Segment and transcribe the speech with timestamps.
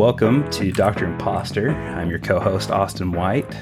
[0.00, 1.04] welcome to Dr.
[1.04, 1.72] Imposter.
[1.72, 3.54] I'm your co host, Austin White.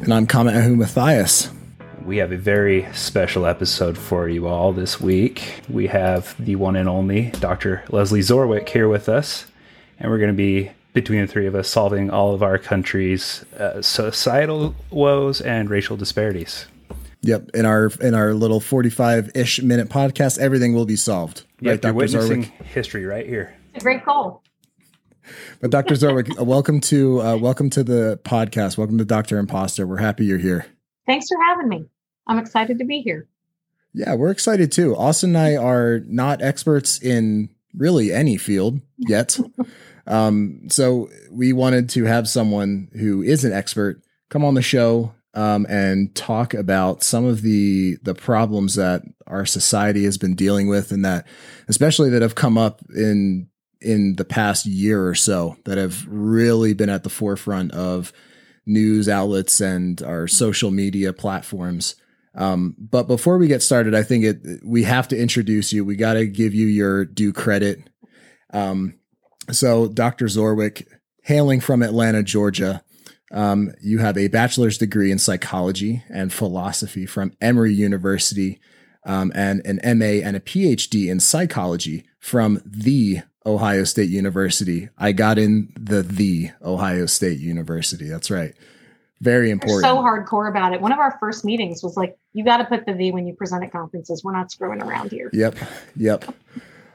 [0.00, 1.52] And I'm Kamahu Matthias.
[2.04, 5.62] We have a very special episode for you all this week.
[5.68, 7.84] We have the one and only Dr.
[7.90, 9.46] Leslie Zorwick here with us,
[10.00, 13.44] and we're going to be between the three of us solving all of our country's
[13.56, 16.66] uh, societal woes and racial disparities.
[17.20, 21.44] Yep, in our in our little forty-five ish minute podcast, everything will be solved.
[21.60, 21.94] Yep, right, Dr.
[21.94, 22.64] witnessing Zorwick?
[22.64, 23.54] history right here.
[23.74, 24.42] It's a great goal.
[25.60, 25.94] But Dr.
[25.94, 28.78] Zorwick, uh, welcome to uh, welcome to the podcast.
[28.78, 29.38] Welcome to Dr.
[29.38, 29.86] Imposter.
[29.86, 30.66] We're happy you're here.
[31.06, 31.86] Thanks for having me.
[32.26, 33.26] I'm excited to be here.
[33.94, 34.94] Yeah, we're excited too.
[34.96, 39.38] Austin and I are not experts in really any field yet.
[40.06, 45.14] um, so we wanted to have someone who is an expert come on the show
[45.34, 50.68] um, and talk about some of the the problems that our society has been dealing
[50.68, 51.26] with, and that
[51.68, 53.47] especially that have come up in
[53.80, 58.12] in the past year or so that have really been at the forefront of
[58.66, 61.96] news outlets and our social media platforms.
[62.34, 65.84] Um, but before we get started, I think it we have to introduce you.
[65.84, 67.88] We got to give you your due credit.
[68.52, 68.94] Um,
[69.50, 70.26] so, Dr.
[70.26, 70.86] Zorwick,
[71.22, 72.82] hailing from Atlanta, Georgia,
[73.32, 78.60] um, you have a bachelor's degree in psychology and philosophy from Emory University,
[79.04, 84.88] um, and an MA and a PhD in psychology from the Ohio State University.
[84.98, 88.08] I got in the the Ohio State University.
[88.08, 88.54] That's right.
[89.20, 89.82] Very important.
[89.82, 90.80] They're so hardcore about it.
[90.80, 93.34] One of our first meetings was like, you got to put the V when you
[93.34, 94.22] present at conferences.
[94.22, 95.28] We're not screwing around here.
[95.32, 95.56] Yep.
[95.96, 96.34] Yep.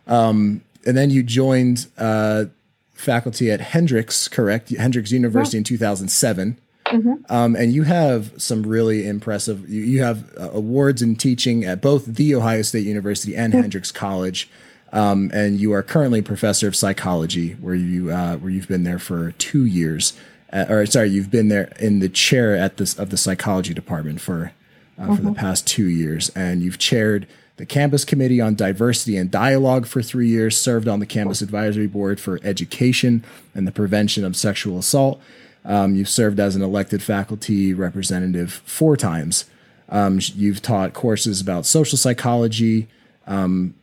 [0.07, 2.45] Um, and then you joined uh,
[2.93, 4.69] faculty at Hendrix, correct?
[4.69, 5.59] Hendrix University yeah.
[5.59, 6.57] in 2007.
[6.85, 7.13] Mm-hmm.
[7.29, 11.81] Um, and you have some really impressive, you, you have uh, awards in teaching at
[11.81, 13.63] both the Ohio State University and mm-hmm.
[13.63, 14.49] Hendrix College.
[14.93, 18.99] Um, and you are currently professor of psychology, where you uh, where you've been there
[18.99, 20.13] for two years,
[20.53, 24.21] uh, or sorry, you've been there in the chair at this of the psychology department
[24.21, 24.53] for
[24.97, 25.15] uh, mm-hmm.
[25.15, 25.39] for the mm-hmm.
[25.39, 27.27] past two years, and you've chaired
[27.57, 31.87] the campus committee on diversity and dialogue for three years, served on the campus advisory
[31.87, 33.23] board for education
[33.55, 35.19] and the prevention of sexual assault.
[35.65, 39.45] Um, you've served as an elected faculty representative four times.
[39.89, 42.87] Um, you've taught courses about social psychology,
[43.27, 43.75] um,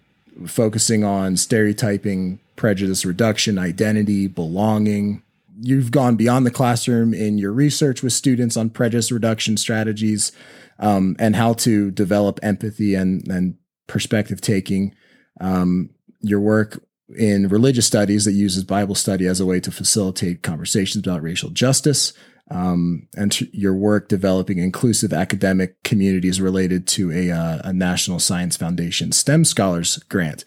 [0.47, 5.23] focusing on stereotyping, prejudice reduction, identity, belonging.
[5.61, 10.33] You've gone beyond the classroom in your research with students on prejudice reduction strategies
[10.79, 13.57] um, and how to develop empathy and, and
[13.87, 14.95] perspective taking.
[15.41, 15.91] Um,
[16.21, 16.83] your work
[17.17, 21.51] in religious studies that uses Bible study as a way to facilitate conversations about racial
[21.51, 22.13] justice,
[22.51, 28.57] um, and your work developing inclusive academic communities related to a, uh, a National Science
[28.57, 30.45] Foundation STEM Scholars Grant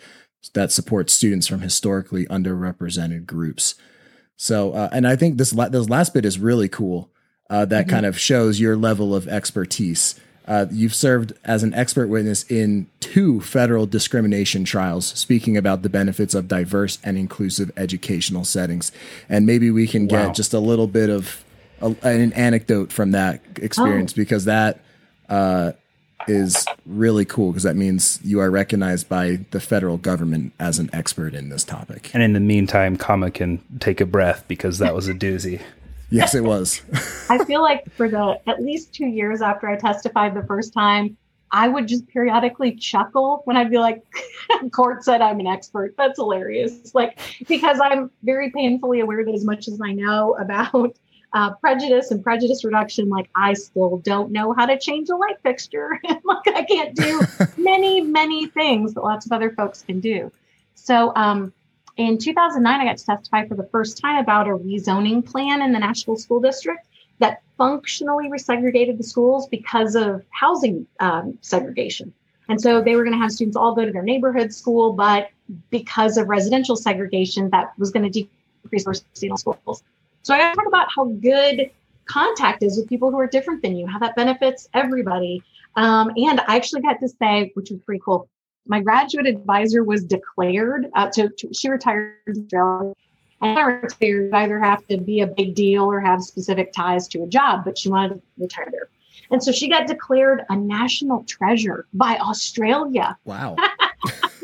[0.53, 3.75] that supports students from historically underrepresented groups.
[4.36, 7.09] So, uh, and I think this la- this last bit is really cool.
[7.50, 7.90] Uh, that mm-hmm.
[7.92, 10.19] kind of shows your level of expertise.
[10.46, 15.90] Uh, you've served as an expert witness in two federal discrimination trials, speaking about the
[15.90, 18.92] benefits of diverse and inclusive educational settings.
[19.30, 20.28] And maybe we can wow.
[20.28, 21.43] get just a little bit of
[21.83, 24.16] a, an anecdote from that experience oh.
[24.16, 24.79] because that
[25.29, 25.73] uh,
[26.27, 30.89] is really cool because that means you are recognized by the federal government as an
[30.94, 32.09] expert in this topic.
[32.13, 35.61] And in the meantime, Kama can take a breath because that was a doozy.
[36.09, 36.81] yes, it was.
[37.29, 41.17] I feel like for the at least two years after I testified the first time,
[41.51, 44.03] I would just periodically chuckle when I'd be like,
[44.71, 45.94] court said I'm an expert.
[45.97, 46.95] That's hilarious.
[46.95, 50.97] Like, because I'm very painfully aware that as much as I know about
[51.33, 55.38] uh, prejudice and prejudice reduction, like I still don't know how to change a light
[55.41, 55.99] fixture.
[56.23, 57.21] like I can't do
[57.57, 60.31] many, many things that lots of other folks can do.
[60.75, 61.51] So um,
[61.97, 65.71] in 2009, I got to testify for the first time about a rezoning plan in
[65.71, 66.85] the Nashville School District
[67.19, 72.13] that functionally resegregated the schools because of housing um, segregation.
[72.50, 75.29] And so they were going to have students all go to their neighborhood school, but
[75.69, 79.83] because of residential segregation, that was going to decrease diversity in schools.
[80.24, 81.70] So I talk about how good
[82.06, 85.44] contact is with people who are different than you, how that benefits everybody.
[85.75, 88.30] Um, and I actually got to say, which was pretty cool,
[88.66, 92.16] my graduate advisor was declared, uh, to, to, she retired.
[93.42, 97.24] And I retired, either have to be a big deal or have specific ties to
[97.24, 98.90] a job, but she wanted to retire there.
[99.31, 103.18] And so she got declared a national treasure by Australia.
[103.25, 103.58] Wow.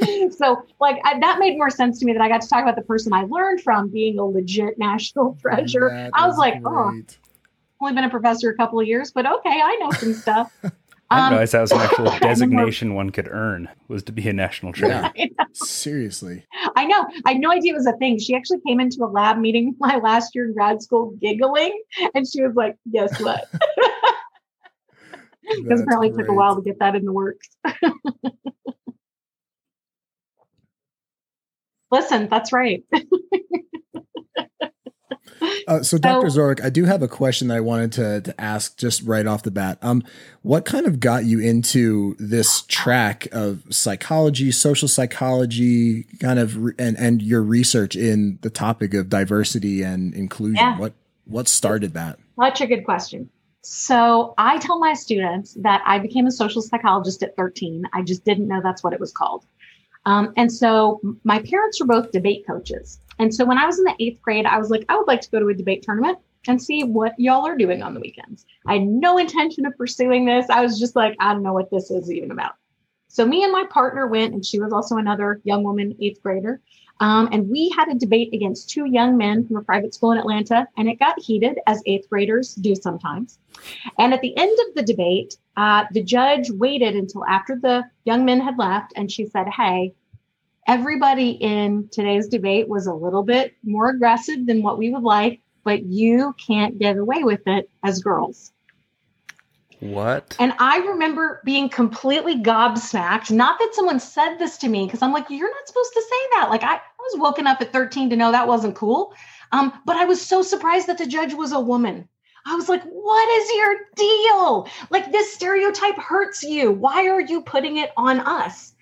[0.37, 2.75] so like I, that made more sense to me that I got to talk about
[2.75, 5.89] the person I learned from being a legit national treasure.
[5.89, 7.17] That I was like, oh, great.
[7.81, 10.51] oh, only been a professor a couple of years, but okay, I know some stuff.
[11.11, 14.29] I didn't um, realize that was an actual designation one could earn was to be
[14.29, 15.11] a national treasure.
[15.15, 15.25] Yeah.
[15.53, 16.45] Seriously.
[16.75, 17.07] I know.
[17.25, 18.19] I had no idea it was a thing.
[18.19, 21.81] She actually came into a lab meeting my last year in grad school giggling.
[22.13, 23.45] And she was like, guess what?
[25.63, 26.25] Because apparently great.
[26.25, 27.49] took a while to get that in the works.
[31.91, 32.83] Listen, that's right.
[35.67, 36.29] Uh, so, Dr.
[36.29, 39.43] So, I do have a question that I wanted to, to ask just right off
[39.43, 39.77] the bat.
[39.81, 40.03] Um,
[40.41, 46.73] what kind of got you into this track of psychology, social psychology, kind of, re-
[46.79, 50.55] and and your research in the topic of diversity and inclusion?
[50.55, 50.77] Yeah.
[50.77, 50.93] What
[51.25, 52.19] what started that?
[52.39, 53.29] Such a good question.
[53.61, 57.83] So, I tell my students that I became a social psychologist at 13.
[57.93, 59.45] I just didn't know that's what it was called.
[60.09, 62.99] Um, and so, my parents were both debate coaches.
[63.19, 65.21] And so when I was in the eighth grade, I was like, I would like
[65.21, 66.17] to go to a debate tournament
[66.47, 68.45] and see what y'all are doing on the weekends.
[68.65, 70.49] I had no intention of pursuing this.
[70.49, 72.53] I was just like, I don't know what this is even about.
[73.09, 76.61] So me and my partner went, and she was also another young woman, eighth grader.
[77.01, 80.17] Um, and we had a debate against two young men from a private school in
[80.17, 83.39] Atlanta, and it got heated, as eighth graders do sometimes.
[83.97, 88.25] And at the end of the debate, uh, the judge waited until after the young
[88.25, 89.93] men had left, and she said, Hey,
[90.67, 95.41] everybody in today's debate was a little bit more aggressive than what we would like,
[95.63, 98.51] but you can't get away with it as girls.
[99.79, 100.35] What?
[100.39, 103.31] And I remember being completely gobsmacked.
[103.31, 106.27] Not that someone said this to me, because I'm like, you're not supposed to say
[106.33, 106.49] that.
[106.49, 109.13] Like I, I was woken up at 13 to know that wasn't cool.
[109.51, 112.07] Um, but I was so surprised that the judge was a woman.
[112.45, 114.67] I was like, what is your deal?
[114.89, 116.71] Like this stereotype hurts you.
[116.71, 118.73] Why are you putting it on us?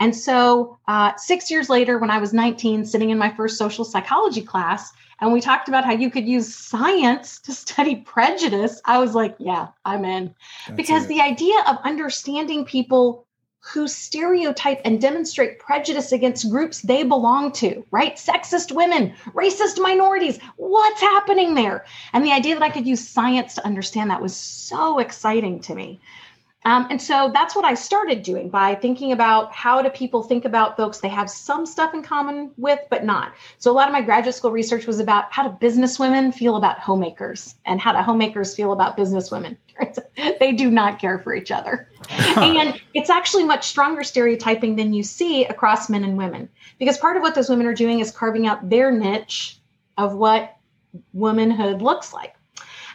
[0.00, 3.84] And so, uh, six years later, when I was 19, sitting in my first social
[3.84, 8.98] psychology class, and we talked about how you could use science to study prejudice, I
[8.98, 10.34] was like, yeah, I'm in.
[10.66, 11.08] That's because it.
[11.08, 13.24] the idea of understanding people
[13.72, 18.16] who stereotype and demonstrate prejudice against groups they belong to, right?
[18.16, 21.86] Sexist women, racist minorities, what's happening there?
[22.12, 25.74] And the idea that I could use science to understand that was so exciting to
[25.74, 25.98] me.
[26.66, 30.46] Um, and so that's what I started doing by thinking about how do people think
[30.46, 33.34] about folks they have some stuff in common with, but not.
[33.58, 36.56] So a lot of my graduate school research was about how do business women feel
[36.56, 39.58] about homemakers and how do homemakers feel about business women.
[40.40, 41.88] they do not care for each other.
[42.10, 46.48] and it's actually much stronger stereotyping than you see across men and women.
[46.78, 49.58] Because part of what those women are doing is carving out their niche
[49.98, 50.56] of what
[51.12, 52.36] womanhood looks like.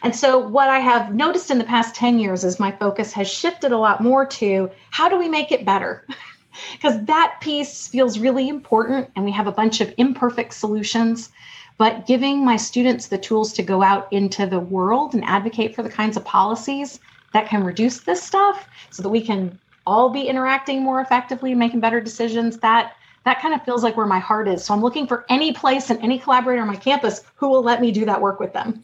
[0.02, 3.30] And so, what I have noticed in the past 10 years is my focus has
[3.30, 6.06] shifted a lot more to how do we make it better?
[6.72, 11.30] Because that piece feels really important, and we have a bunch of imperfect solutions.
[11.78, 15.82] But giving my students the tools to go out into the world and advocate for
[15.82, 16.98] the kinds of policies
[17.32, 21.58] that can reduce this stuff so that we can all be interacting more effectively, and
[21.60, 22.94] making better decisions, that
[23.24, 24.64] that kind of feels like where my heart is.
[24.64, 27.80] So I'm looking for any place and any collaborator on my campus who will let
[27.80, 28.82] me do that work with them.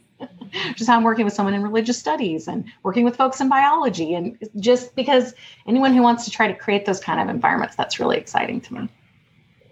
[0.74, 4.14] Just how I'm working with someone in religious studies and working with folks in biology.
[4.14, 5.34] And just because
[5.66, 8.74] anyone who wants to try to create those kind of environments, that's really exciting to
[8.74, 8.88] me.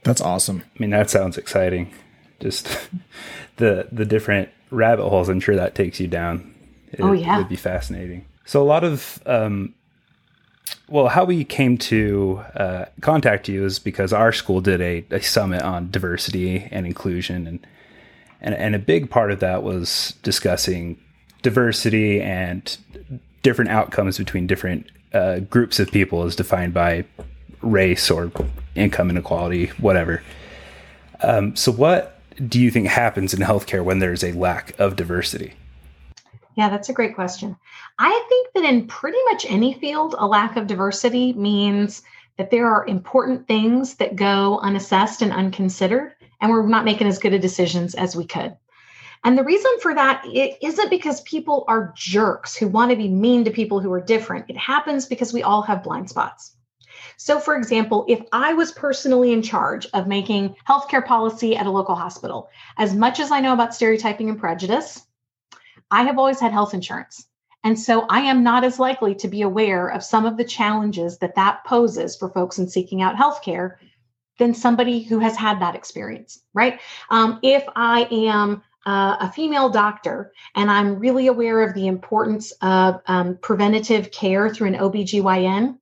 [0.02, 0.62] That's awesome.
[0.62, 1.92] I mean, that sounds exciting.
[2.40, 2.68] Just
[3.56, 6.54] the the different rabbit holes I'm sure that takes you down.
[6.92, 8.26] It, oh yeah, it would be fascinating.
[8.44, 9.74] So a lot of um,
[10.88, 15.22] well, how we came to uh, contact you is because our school did a, a
[15.22, 17.66] summit on diversity and inclusion, and
[18.44, 21.00] and, and a big part of that was discussing
[21.42, 22.76] diversity and
[23.42, 27.04] different outcomes between different uh, groups of people as defined by
[27.62, 28.30] race or
[28.74, 30.22] income inequality, whatever.
[31.22, 35.54] Um, so, what do you think happens in healthcare when there's a lack of diversity?
[36.54, 37.56] Yeah, that's a great question.
[37.98, 42.02] I think that in pretty much any field, a lack of diversity means
[42.36, 46.12] that there are important things that go unassessed and unconsidered
[46.44, 48.54] and we're not making as good of decisions as we could.
[49.24, 53.08] And the reason for that it isn't because people are jerks who want to be
[53.08, 54.50] mean to people who are different.
[54.50, 56.54] It happens because we all have blind spots.
[57.16, 61.70] So, for example, if I was personally in charge of making healthcare policy at a
[61.70, 65.00] local hospital, as much as I know about stereotyping and prejudice,
[65.90, 67.26] I have always had health insurance.
[67.62, 71.16] And so I am not as likely to be aware of some of the challenges
[71.18, 73.76] that that poses for folks in seeking out healthcare
[74.38, 76.80] than somebody who has had that experience, right?
[77.10, 82.52] Um, if I am uh, a female doctor and I'm really aware of the importance
[82.60, 85.78] of um, preventative care through an OBGYN,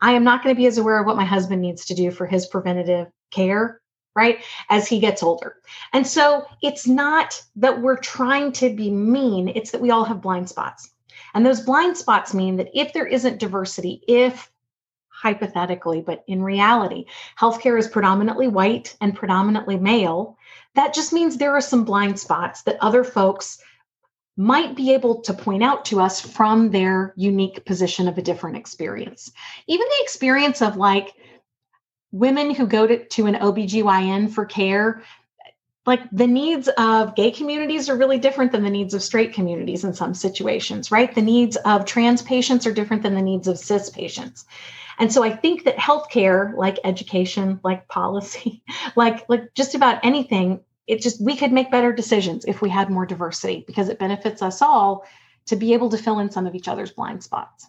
[0.00, 2.10] I am not going to be as aware of what my husband needs to do
[2.10, 3.80] for his preventative care,
[4.16, 4.42] right?
[4.70, 5.56] As he gets older.
[5.92, 10.22] And so it's not that we're trying to be mean, it's that we all have
[10.22, 10.90] blind spots.
[11.34, 14.50] And those blind spots mean that if there isn't diversity, if
[15.20, 17.04] hypothetically, but in reality,
[17.38, 20.38] healthcare is predominantly white and predominantly male,
[20.74, 23.58] that just means there are some blind spots that other folks
[24.36, 28.56] might be able to point out to us from their unique position of a different
[28.56, 29.30] experience.
[29.66, 31.12] Even the experience of like
[32.12, 35.02] women who go to, to an OBGYN for care,
[35.84, 39.84] like the needs of gay communities are really different than the needs of straight communities
[39.84, 41.14] in some situations, right?
[41.14, 44.44] The needs of trans patients are different than the needs of cis patients.
[45.00, 48.62] And so I think that healthcare, like education, like policy,
[48.96, 52.90] like like just about anything, it just we could make better decisions if we had
[52.90, 55.06] more diversity because it benefits us all
[55.46, 57.66] to be able to fill in some of each other's blind spots.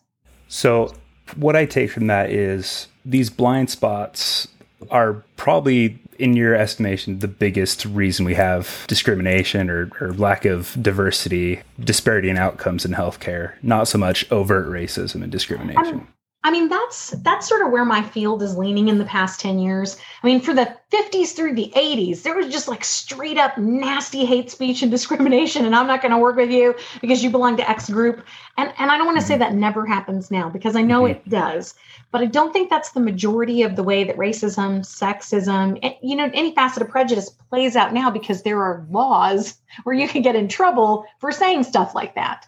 [0.50, 0.94] So
[1.38, 4.50] what I take from that is these blind spots
[4.90, 10.76] are probably in your estimation the biggest reason we have discrimination or, or lack of
[10.82, 16.08] diversity disparity in outcomes in healthcare not so much overt racism and discrimination um,
[16.44, 19.60] I mean, that's that's sort of where my field is leaning in the past 10
[19.60, 19.98] years.
[20.24, 24.26] I mean, for the 50s through the 80s, there was just like straight up nasty
[24.26, 25.66] hate speech and discrimination.
[25.66, 28.26] And I'm not going to work with you because you belong to X group.
[28.58, 31.12] And and I don't want to say that never happens now because I know mm-hmm.
[31.12, 31.76] it does.
[32.12, 36.30] But I don't think that's the majority of the way that racism, sexism, you know,
[36.34, 40.36] any facet of prejudice plays out now because there are laws where you can get
[40.36, 42.46] in trouble for saying stuff like that.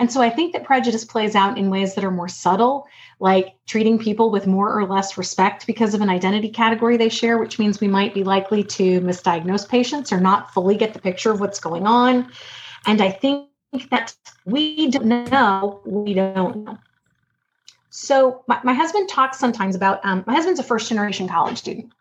[0.00, 2.88] And so I think that prejudice plays out in ways that are more subtle,
[3.20, 7.38] like treating people with more or less respect because of an identity category they share,
[7.38, 11.30] which means we might be likely to misdiagnose patients or not fully get the picture
[11.30, 12.30] of what's going on.
[12.86, 13.48] And I think
[13.90, 16.78] that we don't know, we don't know.
[17.90, 21.92] So my, my husband talks sometimes about um, my husband's a first generation college student,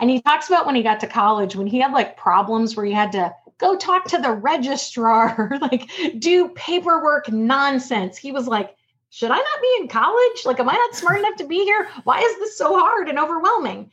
[0.00, 2.84] and he talks about when he got to college when he had like problems where
[2.84, 8.18] he had to go talk to the registrar, like do paperwork nonsense.
[8.18, 8.76] He was like,
[9.16, 10.44] should I not be in college?
[10.44, 11.88] Like, am I not smart enough to be here?
[12.04, 13.90] Why is this so hard and overwhelming?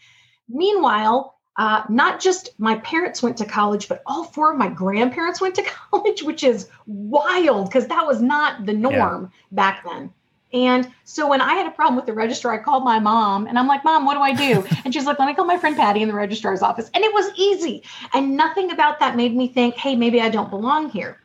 [0.50, 5.40] Meanwhile, uh, not just my parents went to college, but all four of my grandparents
[5.40, 9.56] went to college, which is wild because that was not the norm yeah.
[9.56, 10.12] back then.
[10.52, 13.58] And so when I had a problem with the registrar, I called my mom and
[13.58, 14.68] I'm like, Mom, what do I do?
[14.84, 16.92] And she's like, Let me call my friend Patty in the registrar's office.
[16.94, 17.84] And it was easy.
[18.14, 21.23] And nothing about that made me think, Hey, maybe I don't belong here.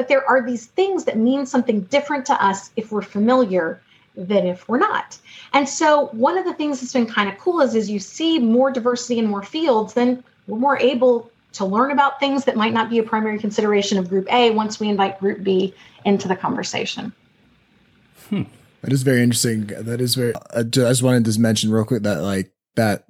[0.00, 3.82] But there are these things that mean something different to us if we're familiar
[4.16, 5.18] than if we're not.
[5.52, 8.38] And so one of the things that's been kind of cool is as you see
[8.38, 12.72] more diversity in more fields, then we're more able to learn about things that might
[12.72, 15.74] not be a primary consideration of group A once we invite group B
[16.06, 17.12] into the conversation.
[18.30, 18.44] Hmm.
[18.80, 19.66] That is very interesting.
[19.66, 20.32] That is very.
[20.56, 23.04] I just wanted to mention real quick that like that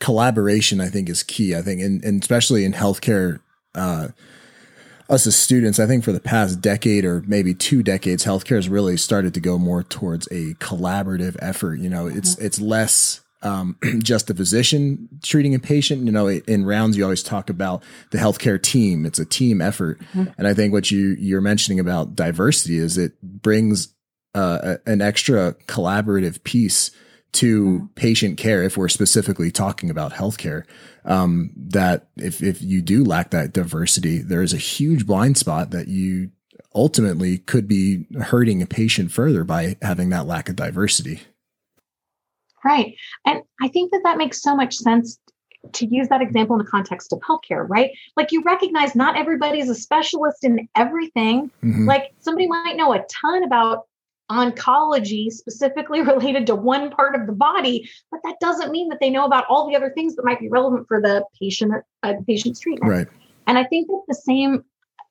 [0.00, 1.54] collaboration I think is key.
[1.54, 3.38] I think, and, and especially in healthcare,
[3.76, 4.08] uh,
[5.12, 8.68] us as students, I think for the past decade or maybe two decades, healthcare has
[8.68, 11.78] really started to go more towards a collaborative effort.
[11.78, 12.46] You know, it's mm-hmm.
[12.46, 16.06] it's less um, just a physician treating a patient.
[16.06, 19.04] You know, in rounds, you always talk about the healthcare team.
[19.04, 20.24] It's a team effort, mm-hmm.
[20.38, 23.94] and I think what you you're mentioning about diversity is it brings
[24.34, 26.90] uh, an extra collaborative piece
[27.32, 27.86] to mm-hmm.
[27.94, 30.64] patient care if we're specifically talking about healthcare
[31.04, 35.70] um, that if, if you do lack that diversity there is a huge blind spot
[35.70, 36.30] that you
[36.74, 41.20] ultimately could be hurting a patient further by having that lack of diversity
[42.64, 42.94] right
[43.26, 45.18] and i think that that makes so much sense
[45.72, 47.90] to use that example in the context of healthcare, right?
[48.16, 51.50] Like you recognize not everybody's a specialist in everything.
[51.62, 51.86] Mm-hmm.
[51.86, 53.86] Like somebody might know a ton about
[54.30, 59.10] oncology specifically related to one part of the body, but that doesn't mean that they
[59.10, 62.60] know about all the other things that might be relevant for the patient uh, patient's
[62.60, 62.90] treatment.
[62.90, 63.08] Right.
[63.46, 64.64] And I think that the same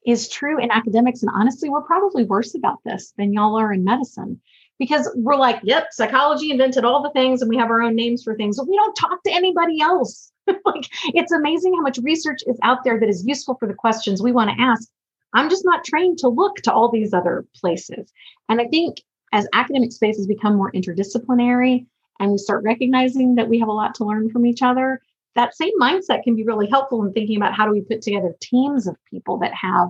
[0.06, 1.22] is true in academics.
[1.22, 4.40] And honestly, we're probably worse about this than y'all are in medicine
[4.80, 8.24] because we're like, yep, psychology invented all the things and we have our own names
[8.24, 10.32] for things, but we don't talk to anybody else.
[10.48, 14.24] like it's amazing how much research is out there that is useful for the questions
[14.24, 14.90] we want to ask.
[15.34, 18.12] I'm just not trained to look to all these other places.
[18.50, 18.98] And I think
[19.32, 21.86] as academic spaces become more interdisciplinary
[22.20, 25.02] and we start recognizing that we have a lot to learn from each other,
[25.36, 28.36] that same mindset can be really helpful in thinking about how do we put together
[28.42, 29.90] teams of people that have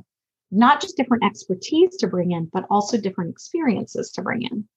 [0.52, 4.68] not just different expertise to bring in, but also different experiences to bring in.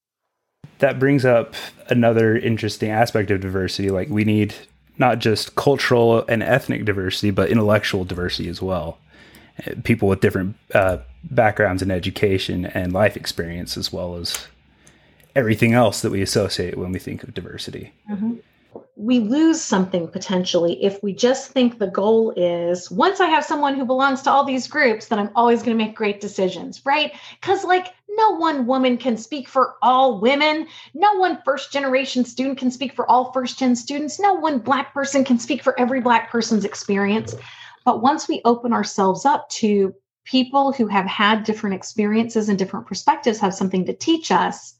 [0.78, 1.54] That brings up
[1.88, 3.90] another interesting aspect of diversity.
[3.90, 4.54] Like, we need
[4.96, 8.98] not just cultural and ethnic diversity, but intellectual diversity as well.
[9.84, 14.46] People with different uh, backgrounds in education and life experience, as well as
[15.36, 17.92] everything else that we associate when we think of diversity.
[18.10, 18.34] Mm-hmm.
[18.96, 23.74] we lose something potentially if we just think the goal is once I have someone
[23.74, 27.12] who belongs to all these groups, then I'm always going to make great decisions, right?
[27.40, 30.68] Because, like, no one woman can speak for all women.
[30.94, 34.20] No one first generation student can speak for all first gen students.
[34.20, 37.34] No one Black person can speak for every Black person's experience.
[37.84, 42.86] But once we open ourselves up to people who have had different experiences and different
[42.86, 44.74] perspectives have something to teach us,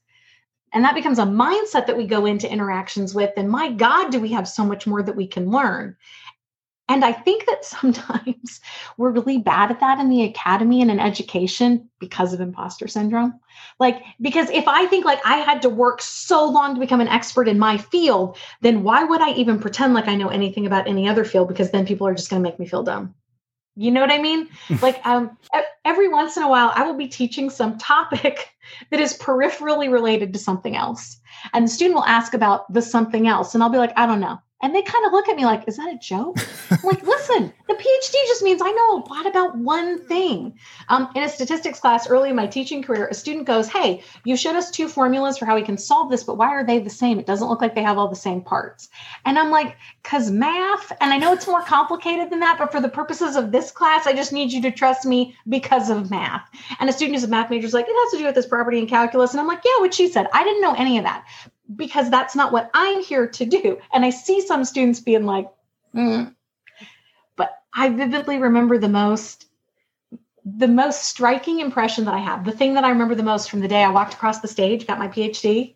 [0.75, 4.20] and that becomes a mindset that we go into interactions with and my god do
[4.20, 5.96] we have so much more that we can learn
[6.88, 8.60] and i think that sometimes
[8.96, 13.38] we're really bad at that in the academy and in education because of imposter syndrome
[13.80, 17.08] like because if i think like i had to work so long to become an
[17.08, 20.86] expert in my field then why would i even pretend like i know anything about
[20.88, 23.14] any other field because then people are just going to make me feel dumb
[23.76, 24.48] you know what I mean?
[24.82, 25.36] like um,
[25.84, 28.50] every once in a while, I will be teaching some topic
[28.90, 31.20] that is peripherally related to something else.
[31.52, 33.54] And the student will ask about the something else.
[33.54, 34.40] And I'll be like, I don't know.
[34.62, 36.38] And they kind of look at me like, is that a joke?
[36.84, 40.58] like, listen, the PhD just means I know a lot about one thing.
[40.88, 44.37] Um, in a statistics class early in my teaching career, a student goes, Hey, you
[44.37, 46.88] showed us two formulas for how we can solve this, but why are they the
[46.88, 47.18] same?
[47.18, 48.88] It doesn't look like they have all the same parts.
[49.26, 52.80] And I'm like, because math, and I know it's more complicated than that, but for
[52.80, 56.49] the purposes of this class, I just need you to trust me because of math.
[56.80, 58.46] And a student who's a math major is like, It has to do with this
[58.46, 59.32] property in calculus.
[59.32, 60.26] And I'm like, Yeah, what she said.
[60.32, 61.26] I didn't know any of that
[61.75, 63.78] because that's not what I'm here to do.
[63.92, 65.49] And I see some students being like,
[65.94, 66.35] mm.
[67.37, 69.47] but I vividly remember the most
[70.44, 73.61] the most striking impression that I have, the thing that I remember the most from
[73.61, 75.75] the day I walked across the stage, got my PhD,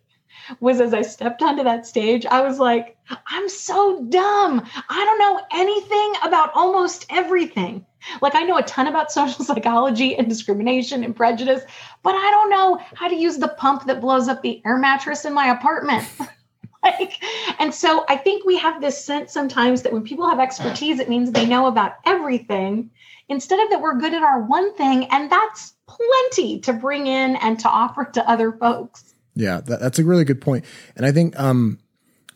[0.59, 2.95] was as I stepped onto that stage, I was like,
[3.27, 4.61] I'm so dumb.
[4.89, 7.85] I don't know anything about almost everything.
[8.21, 11.63] Like, I know a ton about social psychology and discrimination and prejudice,
[12.03, 15.25] but I don't know how to use the pump that blows up the air mattress
[15.25, 16.07] in my apartment.
[16.83, 17.21] like,
[17.59, 21.09] and so I think we have this sense sometimes that when people have expertise, it
[21.09, 22.91] means they know about everything
[23.27, 25.05] instead of that we're good at our one thing.
[25.05, 29.13] And that's plenty to bring in and to offer to other folks.
[29.35, 30.65] Yeah, that, that's a really good point.
[30.95, 31.79] And I think, um,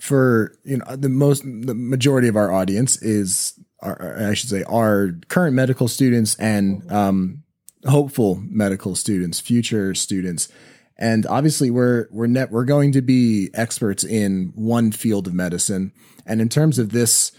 [0.04, 4.63] for you know the most the majority of our audience is our, I should say
[4.63, 7.43] our current medical students and um,
[7.86, 10.50] hopeful medical students, future students.
[10.98, 15.91] And obviously we're we're net we're going to be experts in one field of medicine.
[16.26, 17.32] And in terms of this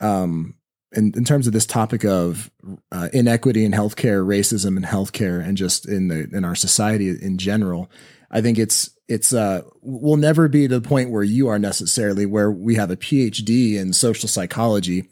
[0.00, 0.54] um,
[0.92, 2.50] in, in terms of this topic of
[2.90, 7.38] uh, inequity in healthcare, racism in healthcare, and just in the in our society in
[7.38, 7.90] general,
[8.30, 12.26] I think it's it's uh we'll never be to the point where you are necessarily
[12.26, 15.08] where we have a PhD in social psychology.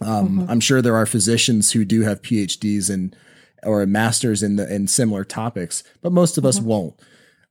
[0.00, 0.50] Um, mm-hmm.
[0.50, 3.14] I'm sure there are physicians who do have PhDs in
[3.62, 6.68] or a master's in the in similar topics, but most of us mm-hmm.
[6.68, 7.00] won't.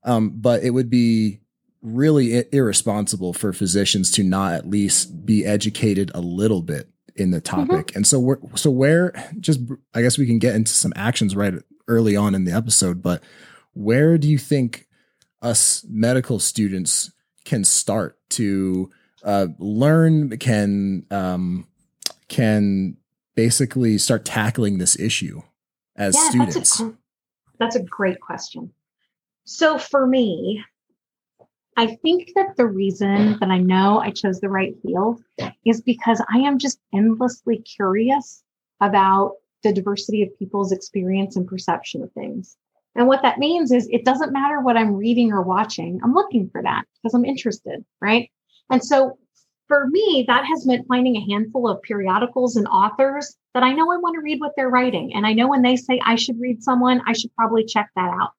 [0.03, 1.39] Um, but it would be
[1.81, 7.31] really I- irresponsible for physicians to not at least be educated a little bit in
[7.31, 7.67] the mm-hmm.
[7.67, 7.87] topic.
[7.87, 7.97] Mm-hmm.
[7.97, 9.59] And so we're so where just
[9.93, 11.53] I guess we can get into some actions right
[11.87, 13.23] early on in the episode, but
[13.73, 14.87] where do you think
[15.41, 17.11] us medical students
[17.43, 18.89] can start to
[19.23, 21.67] uh, learn, can um,
[22.33, 22.97] can
[23.35, 25.41] basically start tackling this issue
[25.95, 26.55] as yeah, students?
[26.55, 26.93] That's a,
[27.59, 28.73] that's a great question.
[29.45, 30.63] So for me,
[31.77, 35.23] I think that the reason that I know I chose the right field
[35.65, 38.43] is because I am just endlessly curious
[38.81, 42.57] about the diversity of people's experience and perception of things.
[42.95, 46.49] And what that means is it doesn't matter what I'm reading or watching, I'm looking
[46.49, 48.29] for that because I'm interested, right?
[48.69, 49.17] And so
[49.67, 53.91] for me, that has meant finding a handful of periodicals and authors that I know
[53.91, 55.13] I want to read what they're writing.
[55.13, 58.13] And I know when they say I should read someone, I should probably check that
[58.19, 58.31] out.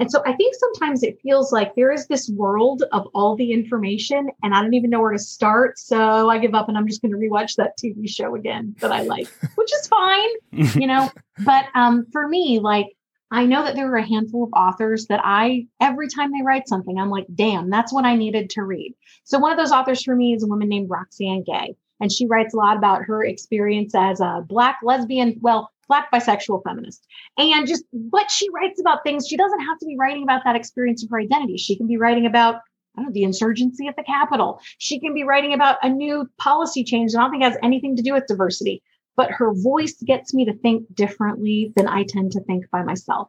[0.00, 3.52] And so I think sometimes it feels like there is this world of all the
[3.52, 5.78] information and I don't even know where to start.
[5.78, 8.92] So I give up and I'm just going to rewatch that TV show again that
[8.92, 11.10] I like, which is fine, you know.
[11.44, 12.86] But um, for me, like
[13.30, 16.68] I know that there are a handful of authors that I, every time they write
[16.68, 18.94] something, I'm like, damn, that's what I needed to read.
[19.24, 21.76] So one of those authors for me is a woman named Roxane Gay.
[22.00, 26.62] And she writes a lot about her experience as a black lesbian, well, black bisexual
[26.64, 27.06] feminist.
[27.36, 30.56] And just what she writes about things, she doesn't have to be writing about that
[30.56, 31.56] experience of her identity.
[31.56, 32.56] She can be writing about
[32.96, 34.60] I don't know, the insurgency at the Capitol.
[34.78, 37.94] She can be writing about a new policy change that I don't think has anything
[37.96, 38.82] to do with diversity
[39.16, 43.28] but her voice gets me to think differently than I tend to think by myself.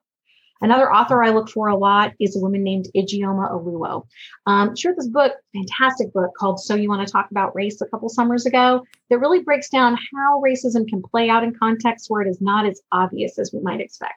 [0.61, 4.05] Another author I look for a lot is a woman named Ijeoma Oluo.
[4.45, 7.81] Um, she wrote this book, fantastic book called So You Want to Talk About Race
[7.81, 12.09] a couple summers ago that really breaks down how racism can play out in contexts
[12.09, 14.13] where it is not as obvious as we might expect.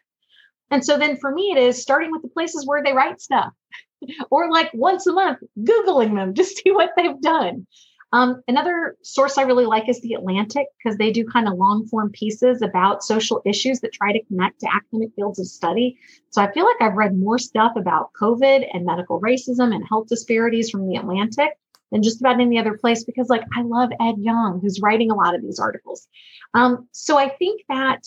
[0.71, 3.53] And so then for me, it is starting with the places where they write stuff
[4.31, 7.67] or like once a month, Googling them to see what they've done.
[8.15, 11.85] Um, another source I really like is The Atlantic because they do kind of long
[11.89, 15.99] form pieces about social issues that try to connect to academic fields of study.
[16.31, 20.07] So I feel like I've read more stuff about COVID and medical racism and health
[20.07, 21.59] disparities from The Atlantic
[21.91, 25.17] than just about any other place because, like, I love Ed Yong, who's writing a
[25.17, 26.07] lot of these articles.
[26.55, 28.07] Um, so I think that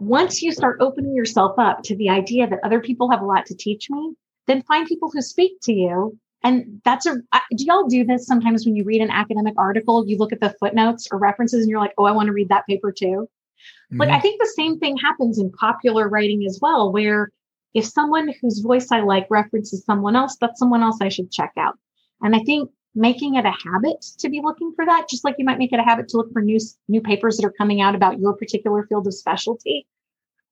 [0.00, 3.46] once you start opening yourself up to the idea that other people have a lot
[3.46, 4.16] to teach me,
[4.48, 7.14] then find people who speak to you and that's a,
[7.56, 10.54] do y'all do this sometimes when you read an academic article, you look at the
[10.58, 13.28] footnotes or references and you're like, oh, I want to read that paper too.
[13.92, 13.98] Mm-hmm.
[13.98, 17.30] Like, I think the same thing happens in popular writing as well, where
[17.74, 21.52] if someone whose voice I like references someone else, that's someone else I should check
[21.56, 21.78] out.
[22.20, 25.44] And I think making it a habit to be looking for that, just like you
[25.44, 27.94] might make it a habit to look for new, new papers that are coming out
[27.94, 29.86] about your particular field of specialty.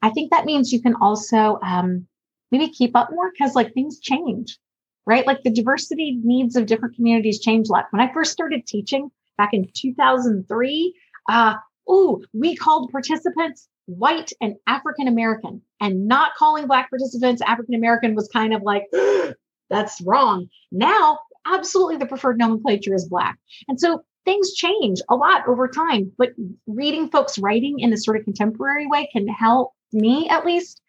[0.02, 2.06] I think that means you can also um,
[2.50, 4.58] maybe keep up more because like things change
[5.06, 5.26] right?
[5.26, 7.86] Like the diversity needs of different communities change a lot.
[7.90, 10.94] When I first started teaching back in 2003,
[11.28, 11.54] uh,
[11.90, 18.14] ooh, we called participants white and African American, and not calling Black participants African American
[18.14, 18.84] was kind of like,
[19.70, 20.48] that's wrong.
[20.70, 23.38] Now, absolutely the preferred nomenclature is Black.
[23.68, 26.30] And so things change a lot over time, but
[26.66, 30.80] reading folks writing in a sort of contemporary way can help me at least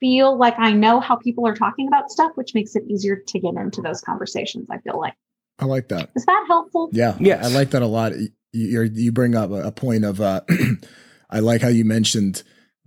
[0.00, 3.38] feel like I know how people are talking about stuff, which makes it easier to
[3.38, 4.68] get into those conversations.
[4.70, 5.14] I feel like.
[5.58, 6.10] I like that.
[6.16, 6.90] Is that helpful?
[6.92, 7.16] Yeah.
[7.20, 7.40] Yeah.
[7.42, 8.12] I like that a lot.
[8.52, 10.42] You you bring up a point of, uh,
[11.30, 12.42] I like how you mentioned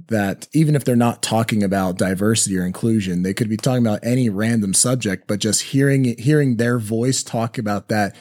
[0.07, 3.99] that even if they're not talking about diversity or inclusion, they could be talking about
[4.03, 8.15] any random subject, but just hearing hearing their voice talk about that,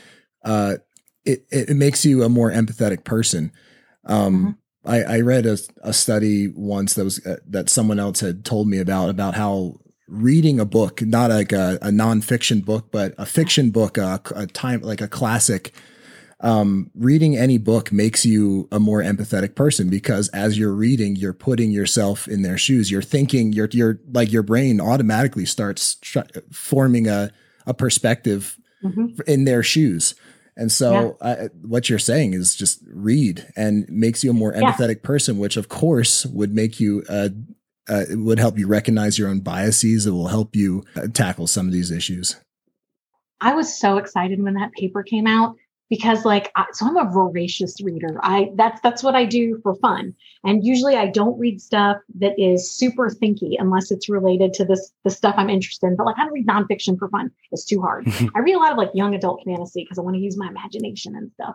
[0.45, 0.77] uh,
[1.25, 3.53] it, it makes you a more empathetic person.
[4.07, 4.51] Um, mm-hmm.
[4.87, 8.69] I, I read a, a study once that was uh, that someone else had told
[8.69, 13.27] me about about how reading a book, not like a, a nonfiction book, but a
[13.27, 15.73] fiction book, a, a time like a classic.
[16.41, 21.33] Um, reading any book makes you a more empathetic person because as you're reading, you're
[21.33, 22.91] putting yourself in their shoes.
[22.91, 26.21] You're thinking, you're you're like your brain automatically starts tr-
[26.53, 27.33] forming a
[27.67, 29.21] a perspective mm-hmm.
[29.27, 30.15] in their shoes.
[30.57, 31.29] And so, yeah.
[31.29, 35.07] I, what you're saying is just read and makes you a more empathetic yeah.
[35.07, 37.29] person, which of course would make you, uh,
[37.89, 40.07] uh, it would help you recognize your own biases.
[40.07, 42.37] It will help you uh, tackle some of these issues.
[43.41, 45.57] I was so excited when that paper came out
[45.89, 48.19] because like I, so i'm a voracious reader.
[48.23, 50.15] I that's that's what i do for fun.
[50.45, 54.93] And usually i don't read stuff that is super thinky unless it's related to this
[55.05, 57.31] the stuff i'm interested in but like i don't read nonfiction for fun.
[57.53, 58.07] It's too hard.
[58.35, 60.49] I read a lot of like young adult fantasy because i want to use my
[60.49, 61.55] imagination and stuff.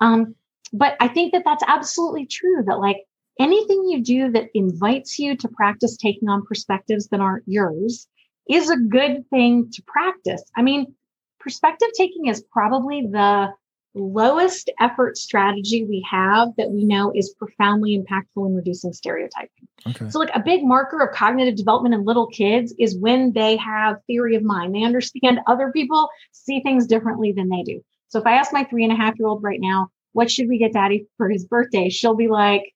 [0.00, 0.34] Um
[0.72, 2.98] but i think that that's absolutely true that like
[3.38, 8.06] anything you do that invites you to practice taking on perspectives that aren't yours
[8.48, 10.42] is a good thing to practice.
[10.56, 10.94] I mean
[11.38, 13.48] perspective taking is probably the
[13.94, 19.68] lowest effort strategy we have that we know is profoundly impactful in reducing stereotyping.
[19.86, 20.10] Okay.
[20.10, 23.96] So, like a big marker of cognitive development in little kids is when they have
[24.06, 24.74] theory of mind.
[24.74, 27.82] They understand other people see things differently than they do.
[28.08, 30.48] So, if I ask my three and a half year old right now, what should
[30.48, 31.88] we get daddy for his birthday?
[31.88, 32.72] She'll be like,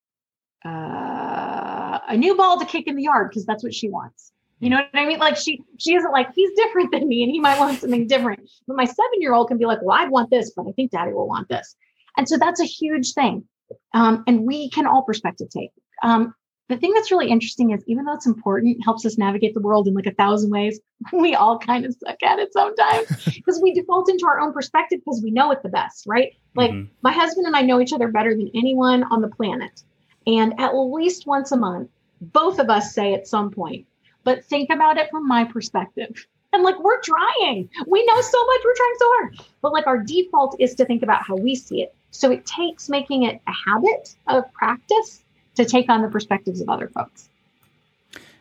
[0.65, 4.33] uh, a new ball to kick in the yard because that's what she wants.
[4.65, 5.19] You know what I mean?
[5.19, 8.49] Like she she isn't like he's different than me and he might want something different.
[8.67, 10.91] But my seven year old can be like, well, I want this, but I think
[10.91, 11.77] daddy will want this.
[12.17, 13.45] And so that's a huge thing.
[13.93, 15.71] Um, and we can all perspective take.
[16.03, 16.35] Um,
[16.71, 19.61] the thing that's really interesting is even though it's important, it helps us navigate the
[19.61, 20.81] world in like a thousand ways,
[21.13, 25.01] we all kind of suck at it sometimes because we default into our own perspective
[25.05, 26.33] because we know it the best, right?
[26.57, 26.91] Like mm-hmm.
[27.03, 29.83] my husband and I know each other better than anyone on the planet.
[30.27, 31.91] And at least once a month,
[32.23, 33.87] both of us say at some point,
[34.25, 36.27] but think about it from my perspective.
[36.53, 37.69] And like, we're trying.
[37.87, 38.61] We know so much.
[38.65, 39.41] We're trying so hard.
[39.61, 41.95] But like, our default is to think about how we see it.
[42.11, 45.23] So it takes making it a habit of practice
[45.57, 47.29] to take on the perspectives of other folks.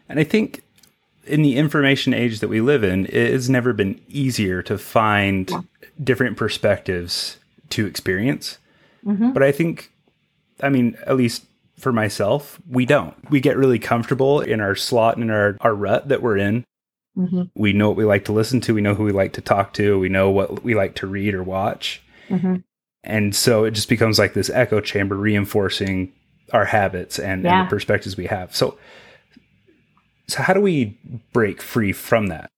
[0.07, 0.63] And I think
[1.25, 5.49] in the information age that we live in, it has never been easier to find
[5.49, 5.61] yeah.
[6.03, 7.37] different perspectives
[7.69, 8.59] to experience.
[9.05, 9.31] Mm-hmm.
[9.31, 9.91] But I think,
[10.61, 11.45] I mean, at least
[11.77, 13.15] for myself, we don't.
[13.29, 16.65] We get really comfortable in our slot and in our, our rut that we're in.
[17.17, 17.43] Mm-hmm.
[17.55, 18.73] We know what we like to listen to.
[18.73, 19.99] We know who we like to talk to.
[19.99, 22.01] We know what we like to read or watch.
[22.29, 22.57] Mm-hmm.
[23.03, 26.13] And so it just becomes like this echo chamber reinforcing
[26.53, 27.61] our habits and, yeah.
[27.61, 28.55] and the perspectives we have.
[28.55, 28.77] So,
[30.27, 30.97] so how do we
[31.33, 32.49] break free from that?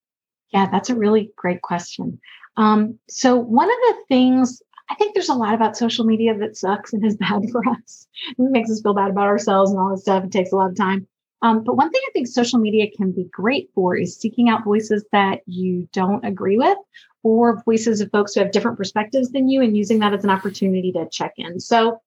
[0.53, 2.19] Yeah, that's a really great question.
[2.57, 6.57] Um, so one of the things I think there's a lot about social media that
[6.57, 8.07] sucks and is bad for us.
[8.29, 10.23] It makes us feel bad about ourselves and all this stuff.
[10.23, 11.07] It takes a lot of time.
[11.41, 14.63] Um, but one thing I think social media can be great for is seeking out
[14.63, 16.77] voices that you don't agree with
[17.23, 20.29] or voices of folks who have different perspectives than you and using that as an
[20.29, 21.59] opportunity to check in.
[21.59, 21.99] So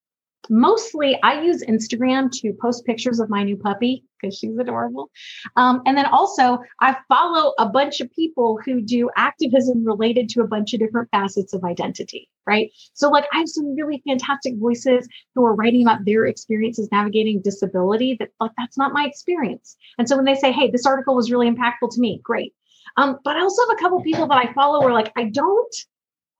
[0.48, 5.10] mostly I use Instagram to post pictures of my new puppy because she's adorable.
[5.56, 10.40] Um, and then also I follow a bunch of people who do activism related to
[10.40, 12.70] a bunch of different facets of identity, right?
[12.94, 17.42] So like I have some really fantastic voices who are writing about their experiences navigating
[17.42, 19.76] disability that like that's not my experience.
[19.98, 22.54] And so when they say, hey, this article was really impactful to me, great.
[22.96, 25.76] Um, but I also have a couple people that I follow where like I don't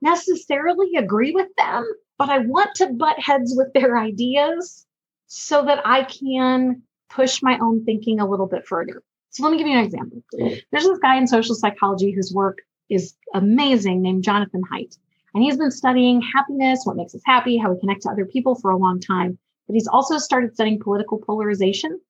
[0.01, 1.85] necessarily agree with them,
[2.17, 4.87] but I want to butt heads with their ideas
[5.27, 9.03] so that I can push my own thinking a little bit further.
[9.31, 10.23] So let me give you an example.
[10.33, 14.97] There's this guy in social psychology whose work is amazing named Jonathan Haidt.
[15.35, 18.55] And he's been studying happiness, what makes us happy, how we connect to other people
[18.55, 19.39] for a long time.
[19.67, 22.01] But he's also started studying political polarization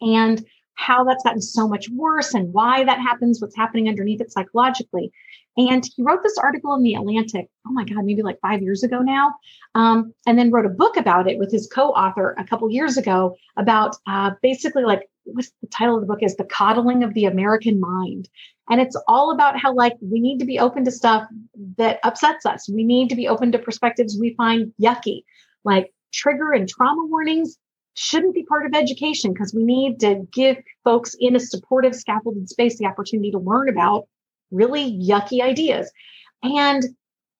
[0.00, 4.30] and how that's gotten so much worse and why that happens, what's happening underneath it
[4.30, 5.10] psychologically.
[5.56, 8.84] And he wrote this article in the Atlantic, oh my God, maybe like five years
[8.84, 9.34] ago now,
[9.74, 12.96] um, and then wrote a book about it with his co author a couple years
[12.96, 17.14] ago about uh, basically like what's the title of the book is The Coddling of
[17.14, 18.28] the American Mind.
[18.70, 21.26] And it's all about how, like, we need to be open to stuff
[21.76, 22.68] that upsets us.
[22.68, 25.22] We need to be open to perspectives we find yucky,
[25.64, 27.56] like trigger and trauma warnings
[27.94, 32.48] shouldn't be part of education because we need to give folks in a supportive scaffolded
[32.48, 34.06] space the opportunity to learn about
[34.50, 35.90] really yucky ideas.
[36.42, 36.84] And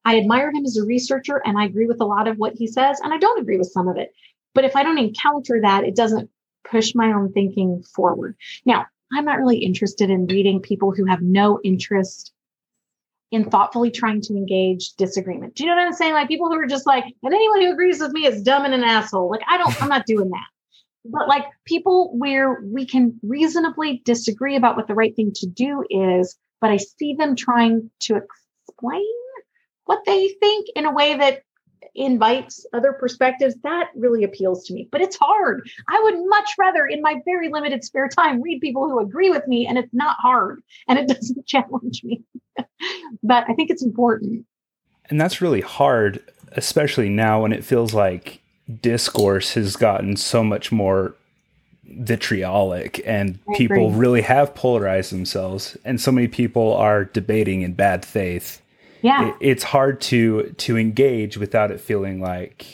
[0.05, 2.66] I admire him as a researcher and I agree with a lot of what he
[2.66, 4.11] says, and I don't agree with some of it.
[4.55, 6.31] But if I don't encounter that, it doesn't
[6.70, 8.37] push my own thinking forward.
[8.64, 12.33] Now, I'm not really interested in reading people who have no interest
[13.31, 15.54] in thoughtfully trying to engage disagreement.
[15.54, 16.14] Do you know what I'm saying?
[16.14, 18.74] Like people who are just like, and anyone who agrees with me is dumb and
[18.74, 19.31] an asshole.
[19.31, 20.46] Like I don't, I'm not doing that.
[21.04, 25.85] But like people where we can reasonably disagree about what the right thing to do
[25.88, 29.04] is, but I see them trying to explain
[29.85, 31.42] what they think in a way that
[31.95, 34.88] invites other perspectives, that really appeals to me.
[34.91, 35.69] But it's hard.
[35.88, 39.47] I would much rather, in my very limited spare time, read people who agree with
[39.47, 42.23] me, and it's not hard and it doesn't challenge me.
[43.23, 44.47] but I think it's important.
[45.11, 48.41] And that's really hard, especially now when it feels like
[48.81, 51.14] discourse has gotten so much more
[51.85, 58.05] vitriolic and people really have polarized themselves and so many people are debating in bad
[58.05, 58.61] faith
[59.02, 59.28] yeah.
[59.28, 62.66] It, it's hard to to engage without it feeling like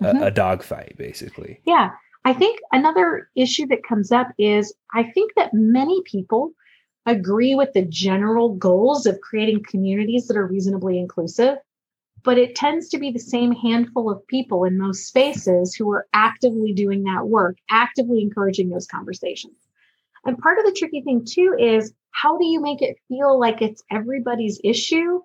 [0.00, 0.22] mm-hmm.
[0.22, 1.60] a, a dogfight basically.
[1.64, 1.90] Yeah.
[2.24, 6.52] I think another issue that comes up is i think that many people
[7.04, 11.58] agree with the general goals of creating communities that are reasonably inclusive
[12.24, 16.06] but it tends to be the same handful of people in most spaces who are
[16.12, 19.56] actively doing that work actively encouraging those conversations.
[20.24, 23.60] And part of the tricky thing too is how do you make it feel like
[23.60, 25.20] it's everybody's issue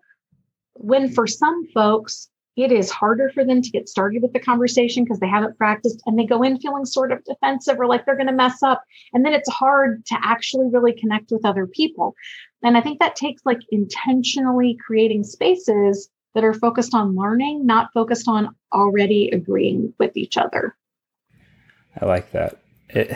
[0.80, 1.14] when mm-hmm.
[1.14, 5.20] for some folks, it is harder for them to get started with the conversation because
[5.20, 8.28] they haven't practiced and they go in feeling sort of defensive or like they're going
[8.28, 8.84] to mess up.
[9.14, 12.16] And then it's hard to actually really connect with other people.
[12.64, 17.94] And I think that takes like intentionally creating spaces that are focused on learning, not
[17.94, 20.76] focused on already agreeing with each other.
[22.02, 22.58] I like that.
[22.90, 23.12] It,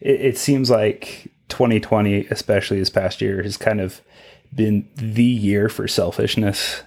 [0.00, 4.00] it, it seems like 2020, especially this past year, has kind of
[4.54, 6.82] been the year for selfishness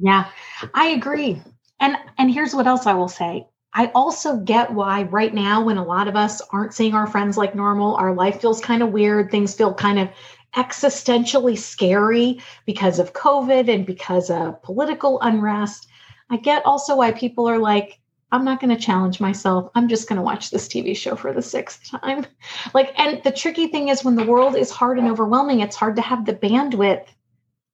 [0.00, 0.28] yeah,
[0.74, 1.42] I agree.
[1.78, 3.46] And and here's what else I will say.
[3.72, 7.36] I also get why right now when a lot of us aren't seeing our friends
[7.36, 10.08] like normal, our life feels kind of weird, things feel kind of
[10.56, 15.86] existentially scary because of COVID and because of political unrest.
[16.30, 18.00] I get also why people are like
[18.32, 19.70] I'm not going to challenge myself.
[19.74, 22.26] I'm just going to watch this TV show for the sixth time.
[22.74, 25.96] Like, and the tricky thing is when the world is hard and overwhelming, it's hard
[25.96, 27.06] to have the bandwidth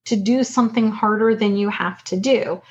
[0.07, 2.61] to do something harder than you have to do.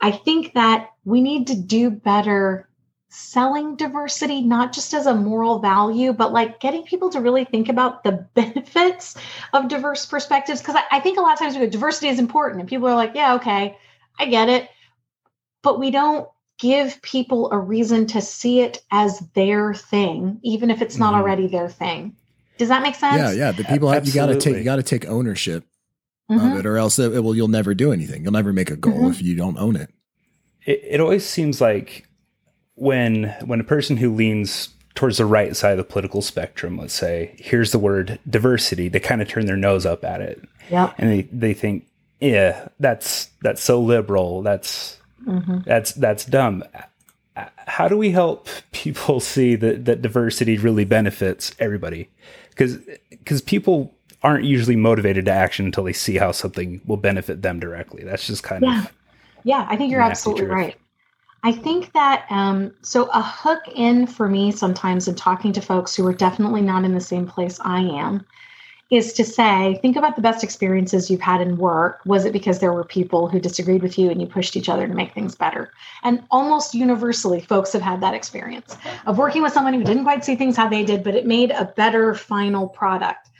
[0.00, 2.68] I think that we need to do better
[3.08, 7.68] selling diversity, not just as a moral value, but like getting people to really think
[7.68, 9.16] about the benefits
[9.52, 10.60] of diverse perspectives.
[10.60, 12.60] Because I, I, think a lot of times we go, diversity is important.
[12.60, 13.76] And people are like, yeah, okay,
[14.18, 14.68] I get it.
[15.62, 16.28] But we don't
[16.58, 21.22] give people a reason to see it as their thing, even if it's not mm-hmm.
[21.22, 22.16] already their thing.
[22.58, 23.16] Does that make sense?
[23.16, 23.52] Yeah, yeah.
[23.52, 25.64] The people have, you got to take you got to take ownership
[26.32, 26.52] mm-hmm.
[26.52, 28.22] of it, or else it, will you'll never do anything.
[28.22, 29.10] You'll never make a goal mm-hmm.
[29.10, 29.90] if you don't own it.
[30.64, 30.80] it.
[30.82, 32.08] It always seems like
[32.74, 36.94] when when a person who leans towards the right side of the political spectrum, let's
[36.94, 40.42] say, here's the word diversity, they kind of turn their nose up at it.
[40.70, 40.92] Yeah.
[40.98, 41.86] And they, they think,
[42.20, 44.42] yeah, that's that's so liberal.
[44.42, 45.58] That's mm-hmm.
[45.66, 46.64] that's that's dumb.
[47.34, 52.08] how do we help people see that that diversity really benefits everybody?
[52.50, 52.78] Because
[53.10, 57.58] because people aren't usually motivated to action until they see how something will benefit them
[57.60, 58.04] directly.
[58.04, 58.84] That's just kind yeah.
[58.84, 58.92] of
[59.44, 59.66] yeah.
[59.68, 60.54] I think you're absolutely truth.
[60.54, 60.76] right.
[61.44, 65.94] I think that um, so a hook in for me sometimes in talking to folks
[65.94, 68.24] who are definitely not in the same place I am
[68.92, 72.02] is to say, think about the best experiences you've had in work.
[72.04, 74.86] Was it because there were people who disagreed with you and you pushed each other
[74.86, 75.72] to make things better?
[76.02, 80.26] And almost universally, folks have had that experience of working with someone who didn't quite
[80.26, 83.30] see things how they did, but it made a better final product.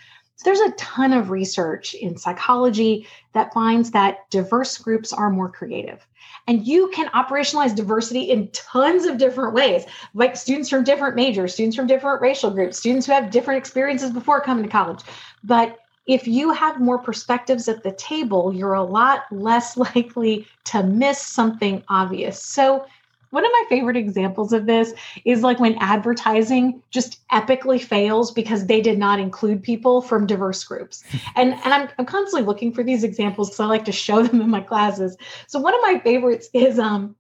[0.43, 6.07] There's a ton of research in psychology that finds that diverse groups are more creative.
[6.47, 11.55] And you can operationalize diversity in tons of different ways, like students from different majors,
[11.55, 15.01] students from different racial groups, students who have different experiences before coming to college.
[15.45, 20.83] But if you have more perspectives at the table, you're a lot less likely to
[20.83, 22.43] miss something obvious.
[22.45, 22.87] So
[23.33, 24.93] one of my favorite examples of this
[25.25, 30.63] is like when advertising just epically fails because they did not include people from diverse
[30.63, 31.03] groups.
[31.37, 34.43] and and I'm, I'm constantly looking for these examples because I like to show them
[34.43, 35.17] in my classes.
[35.47, 37.17] So one of my favorites is um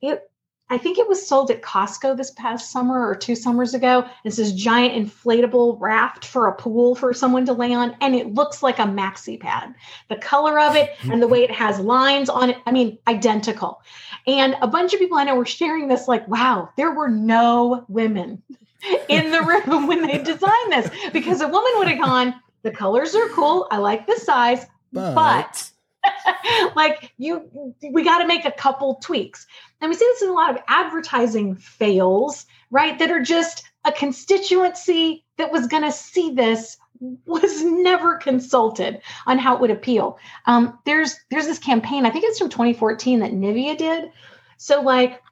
[0.00, 0.30] it
[0.68, 4.04] I think it was sold at Costco this past summer or two summers ago.
[4.24, 8.34] It's this giant inflatable raft for a pool for someone to lay on, and it
[8.34, 9.74] looks like a maxi pad.
[10.08, 11.12] The color of it mm-hmm.
[11.12, 13.80] and the way it has lines on it, I mean, identical.
[14.26, 17.84] And a bunch of people I know were sharing this, like, wow, there were no
[17.86, 18.42] women
[19.08, 23.14] in the room when they designed this because a woman would have gone, the colors
[23.14, 23.68] are cool.
[23.70, 25.70] I like the size, but, but
[26.76, 29.46] like you we got to make a couple tweaks.
[29.80, 33.92] And we see this in a lot of advertising fails right that are just a
[33.92, 36.76] constituency that was going to see this
[37.26, 40.18] was never consulted on how it would appeal.
[40.46, 44.10] Um, there's there's this campaign i think it's from 2014 that nivea did.
[44.56, 45.22] So like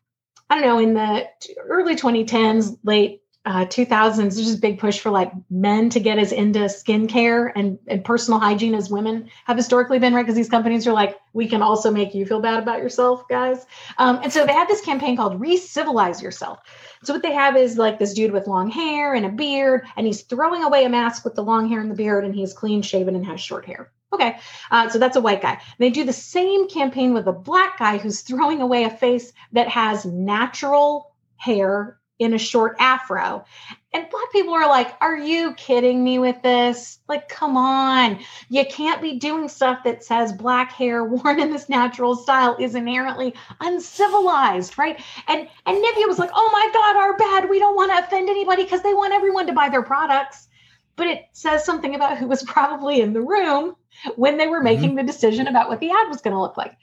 [0.51, 1.29] i don't know in the
[1.67, 6.19] early 2010s late uh, 2000s, there's just a big push for like men to get
[6.19, 10.23] as into skincare and, and personal hygiene as women have historically been, right?
[10.23, 13.67] Because these companies are like, we can also make you feel bad about yourself, guys.
[13.99, 16.61] Um, and so they had this campaign called Re-Civilize Yourself.
[17.03, 20.07] So what they have is like this dude with long hair and a beard, and
[20.07, 22.81] he's throwing away a mask with the long hair and the beard, and he's clean
[22.81, 23.93] shaven and has short hair.
[24.15, 24.39] Okay,
[24.71, 25.61] uh, so that's a white guy.
[25.79, 29.69] They do the same campaign with a black guy who's throwing away a face that
[29.69, 33.45] has natural hair in a short afro.
[33.93, 36.99] And black people are like, Are you kidding me with this?
[37.09, 38.19] Like, come on.
[38.49, 42.75] You can't be doing stuff that says black hair worn in this natural style is
[42.75, 45.01] inherently uncivilized, right?
[45.29, 47.49] And and Nivea was like, Oh my God, our bad.
[47.49, 50.49] We don't want to offend anybody because they want everyone to buy their products.
[50.97, 53.77] But it says something about who was probably in the room
[54.17, 54.97] when they were making mm-hmm.
[54.97, 56.77] the decision about what the ad was going to look like.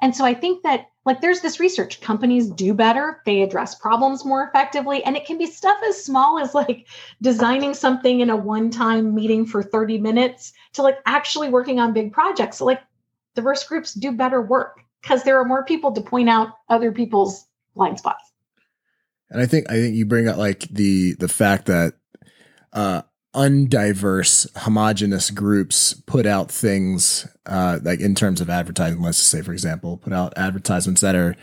[0.00, 4.24] And so I think that like there's this research companies do better, they address problems
[4.24, 6.86] more effectively and it can be stuff as small as like
[7.20, 12.12] designing something in a one-time meeting for 30 minutes to like actually working on big
[12.12, 12.58] projects.
[12.58, 12.80] So like
[13.34, 17.46] diverse groups do better work because there are more people to point out other people's
[17.74, 18.30] blind spots.
[19.30, 21.94] And I think I think you bring up like the the fact that
[22.72, 23.02] uh
[23.34, 29.00] undiverse, homogenous groups put out things uh, like in terms of advertising.
[29.00, 31.36] Let's say, for example, put out advertisements that are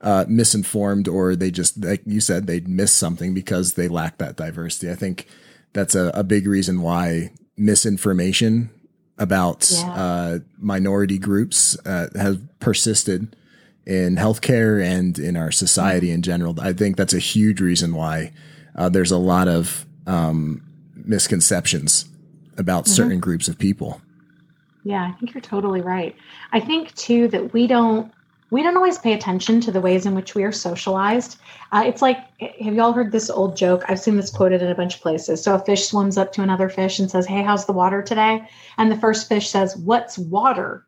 [0.00, 4.36] uh, misinformed or they just, like you said, they miss something because they lack that
[4.36, 4.90] diversity.
[4.90, 5.26] I think
[5.72, 8.70] that's a, a big reason why misinformation
[9.18, 9.92] about yeah.
[9.92, 13.36] uh, minority groups uh, has persisted
[13.86, 16.58] in healthcare and in our society in general.
[16.58, 18.32] I think that's a huge reason why
[18.74, 20.62] uh, there's a lot of um,
[21.04, 22.06] misconceptions
[22.56, 22.94] about mm-hmm.
[22.94, 24.00] certain groups of people.
[24.84, 26.14] Yeah, I think you're totally right.
[26.52, 28.12] I think too that we don't
[28.50, 31.38] we don't always pay attention to the ways in which we are socialized.
[31.72, 33.82] Uh, it's like, have you all heard this old joke?
[33.88, 35.42] I've seen this quoted in a bunch of places.
[35.42, 38.46] So a fish swims up to another fish and says, "Hey, how's the water today?"
[38.78, 40.86] And the first fish says, "What's water?"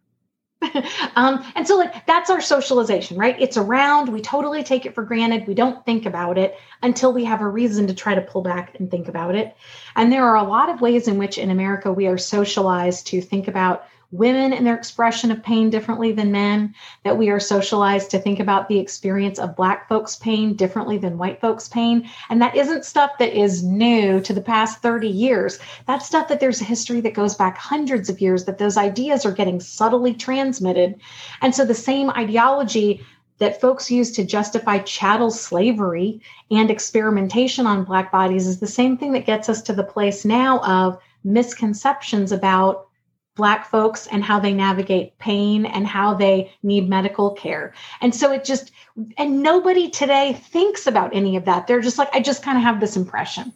[1.17, 3.37] um, and so like that's our socialization right?
[3.41, 4.09] It's around.
[4.09, 5.47] We totally take it for granted.
[5.47, 8.79] We don't think about it until we have a reason to try to pull back
[8.79, 9.57] and think about it.
[9.95, 13.21] And there are a lot of ways in which in america we are socialized to
[13.21, 16.75] think about women and their expression of pain differently than men,
[17.05, 21.19] that we are socialized to think about the experience of Black folks' pain differently than
[21.19, 22.09] white folks' pain.
[22.31, 25.59] And that isn't stuff that is new to the past 30 years.
[25.87, 29.25] That's stuff that there's a history that goes back hundreds of years, that those ideas
[29.25, 31.01] are getting subtly transmitted.
[31.43, 33.05] And so the same ideology
[33.39, 38.97] that folks use to justify chattel slavery and experimentation on Black bodies is the same
[38.97, 42.86] thing that gets us to the place now of misconceptions about
[43.37, 47.75] Black folks and how they navigate pain and how they need medical care.
[48.01, 48.73] And so it just,
[49.17, 51.67] and nobody today thinks about any of that.
[51.67, 53.53] They're just like, I just kind of have this impression.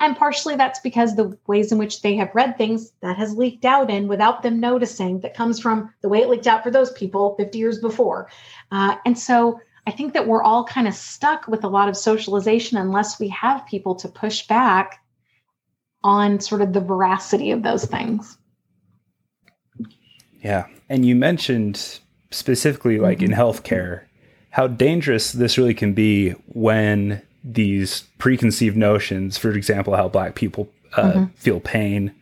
[0.00, 3.66] And partially that's because the ways in which they have read things that has leaked
[3.66, 6.90] out in without them noticing that comes from the way it leaked out for those
[6.92, 8.30] people 50 years before.
[8.72, 11.96] Uh, and so I think that we're all kind of stuck with a lot of
[11.96, 15.04] socialization unless we have people to push back
[16.02, 18.38] on sort of the veracity of those things.
[20.42, 20.66] Yeah.
[20.88, 23.32] And you mentioned specifically, like mm-hmm.
[23.32, 24.02] in healthcare,
[24.50, 30.68] how dangerous this really can be when these preconceived notions, for example, how black people
[30.94, 31.24] uh, mm-hmm.
[31.34, 32.14] feel pain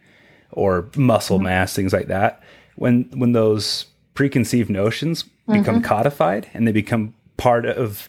[0.53, 1.45] or muscle mm-hmm.
[1.45, 2.43] mass, things like that,
[2.77, 5.85] when when those preconceived notions become mm-hmm.
[5.85, 8.09] codified and they become part of,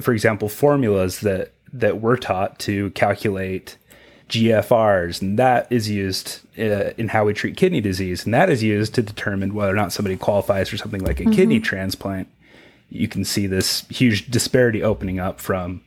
[0.00, 3.76] for example, formulas that that we're taught to calculate
[4.28, 8.62] GFRs, and that is used uh, in how we treat kidney disease, and that is
[8.62, 11.32] used to determine whether or not somebody qualifies for something like a mm-hmm.
[11.32, 12.28] kidney transplant.
[12.90, 15.82] You can see this huge disparity opening up from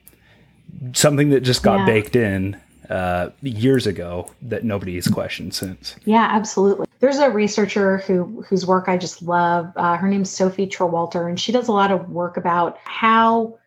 [0.93, 1.85] something that just got yeah.
[1.85, 5.95] baked in uh, years ago that nobody has questioned since.
[6.05, 6.87] Yeah, absolutely.
[6.99, 9.71] There's a researcher who whose work I just love.
[9.75, 13.57] Uh, her name's Sophie Trawalter, and she does a lot of work about how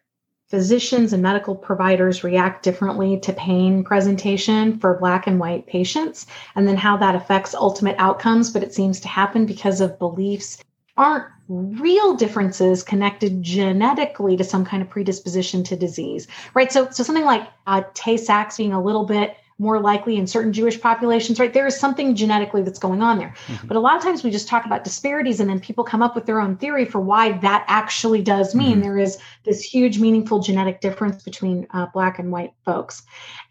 [0.55, 6.69] physicians and medical providers react differently to pain presentation for black and white patients, and
[6.69, 8.53] then how that affects ultimate outcomes.
[8.53, 10.63] But it seems to happen because of beliefs
[10.97, 16.71] aren't real differences connected genetically to some kind of predisposition to disease, right?
[16.71, 20.53] So, so something like uh, Tay Sachs being a little bit more likely in certain
[20.53, 21.53] Jewish populations, right?
[21.53, 23.35] There is something genetically that's going on there.
[23.47, 23.69] Mm-hmm.
[23.69, 26.17] But a lot of times we just talk about disparities and then people come up
[26.17, 28.81] with their own theory for why that actually does mean mm-hmm.
[28.81, 33.03] there is this huge, meaningful genetic difference between uh, Black and white folks.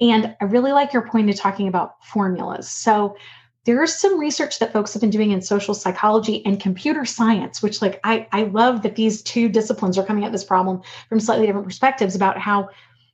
[0.02, 2.70] And I really like your point of talking about formulas.
[2.70, 3.16] So,
[3.66, 7.82] there's some research that folks have been doing in social psychology and computer science which
[7.82, 11.46] like I, I love that these two disciplines are coming at this problem from slightly
[11.46, 12.70] different perspectives about how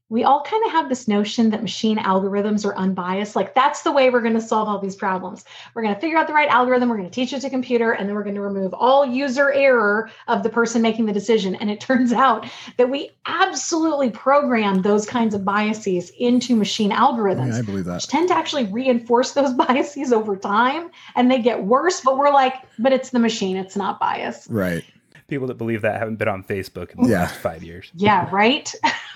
[0.10, 3.36] we all kind of have this notion that machine algorithms are unbiased.
[3.36, 5.46] Like that's the way we're going to solve all these problems.
[5.74, 7.92] We're going to figure out the right algorithm, we're going to teach it to computer,
[7.92, 11.56] and then we're going to remove all user error of the person making the decision.
[11.56, 12.48] And it turns out
[12.78, 17.54] that we absolutely program those kinds of biases into machine algorithms.
[17.54, 17.96] Yeah, I believe that.
[17.96, 22.32] Which tend to actually reinforce those biases over time and they get worse, but we're
[22.32, 24.50] like, but it's the machine, it's not biased.
[24.50, 24.84] Right
[25.30, 27.22] people that believe that haven't been on Facebook in the yeah.
[27.22, 27.92] last five years.
[27.96, 28.74] Yeah, right.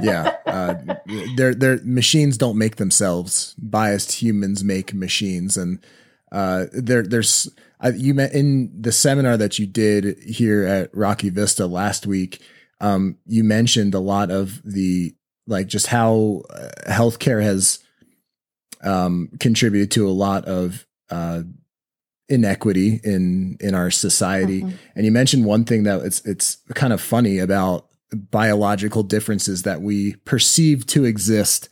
[0.00, 0.74] yeah, uh,
[1.36, 3.54] their their machines don't make themselves.
[3.58, 5.78] Biased humans make machines, and
[6.30, 7.50] uh, there there's
[7.80, 12.40] uh, you met in the seminar that you did here at Rocky Vista last week.
[12.80, 15.14] Um, you mentioned a lot of the
[15.46, 17.78] like just how uh, healthcare has
[18.82, 21.42] um, contributed to a lot of uh,
[22.28, 24.62] inequity in in our society.
[24.62, 24.76] Mm-hmm.
[24.96, 29.80] And you mentioned one thing that it's it's kind of funny about biological differences that
[29.82, 31.68] we perceive to exist.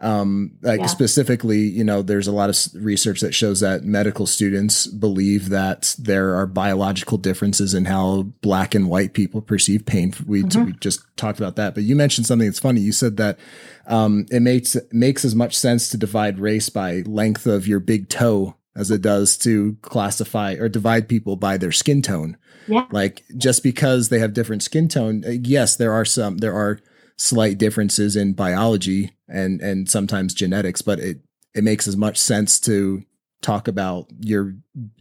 [0.00, 0.86] Um, like yeah.
[0.86, 5.94] specifically, you know, there's a lot of research that shows that medical students believe that
[5.98, 10.12] there are biological differences in how black and white people perceive pain.
[10.26, 10.64] We, mm-hmm.
[10.64, 12.80] we just talked about that, but you mentioned something that's funny.
[12.80, 13.38] You said that
[13.86, 18.10] um, it makes makes as much sense to divide race by length of your big
[18.10, 22.36] toe as it does to classify or divide people by their skin tone.
[22.66, 22.86] Yeah.
[22.90, 26.80] Like just because they have different skin tone, uh, yes, there are some there are
[27.16, 31.20] slight differences in biology and and sometimes genetics, but it
[31.54, 33.02] it makes as much sense to
[33.42, 34.54] talk about your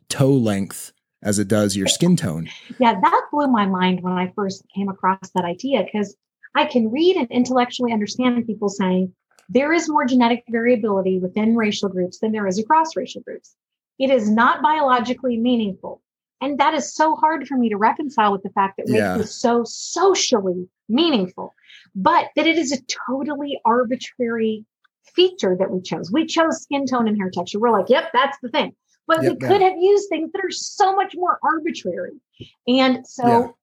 [0.10, 0.92] toe length
[1.24, 2.50] as it does your skin tone.
[2.80, 6.16] Yeah, that blew my mind when I first came across that idea because
[6.54, 9.14] I can read and intellectually understand people saying
[9.50, 13.56] there is more genetic variability within racial groups than there is across racial groups.
[14.00, 16.02] It is not biologically meaningful.
[16.42, 19.18] And that is so hard for me to reconcile with the fact that race yeah.
[19.18, 21.56] is so socially meaningful,
[21.96, 24.66] but that it is a totally arbitrary
[25.16, 26.12] feature that we chose.
[26.12, 27.60] We chose skin tone and hair texture.
[27.60, 28.76] We're like, yep, that's the thing.
[29.08, 29.70] But yep, we could yeah.
[29.70, 32.20] have used things that are so much more arbitrary.
[32.68, 33.56] And so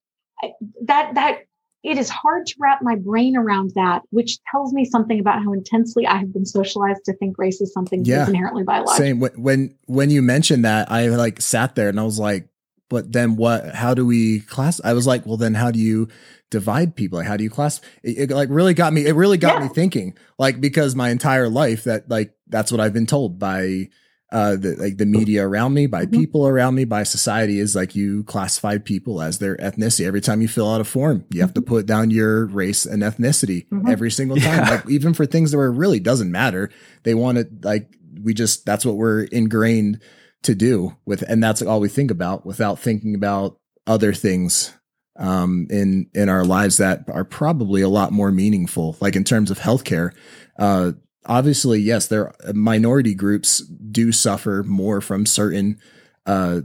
[0.42, 0.48] yeah.
[0.84, 1.38] that that
[1.82, 5.52] it is hard to wrap my brain around that, which tells me something about how
[5.52, 8.18] intensely I have been socialized to think race is something yeah.
[8.18, 8.96] that's inherently biological.
[8.96, 9.20] Same.
[9.20, 12.48] When when you mentioned that, I like sat there and I was like,
[12.90, 13.74] but then what?
[13.74, 14.80] How do we class?
[14.84, 16.08] I was like, well, then how do you
[16.50, 17.18] divide people?
[17.18, 17.80] Like, how do you class?
[18.02, 19.06] It, it like really got me.
[19.06, 19.68] It really got yeah.
[19.68, 20.18] me thinking.
[20.38, 23.88] Like because my entire life that like that's what I've been told by
[24.32, 26.20] uh, the, like the media around me, by mm-hmm.
[26.20, 30.06] people around me, by society is like you classify people as their ethnicity.
[30.06, 31.68] Every time you fill out a form, you have to mm-hmm.
[31.68, 33.88] put down your race and ethnicity mm-hmm.
[33.88, 34.66] every single time.
[34.66, 34.70] Yeah.
[34.70, 36.70] Like even for things that were really doesn't matter,
[37.02, 37.90] they want it like
[38.22, 40.00] we just that's what we're ingrained
[40.42, 44.72] to do with, and that's all we think about without thinking about other things
[45.18, 48.96] um, in in our lives that are probably a lot more meaningful.
[49.00, 50.12] Like in terms of healthcare,
[50.58, 50.92] uh,
[51.26, 55.78] obviously, yes, there minority groups do suffer more from certain
[56.26, 56.60] uh,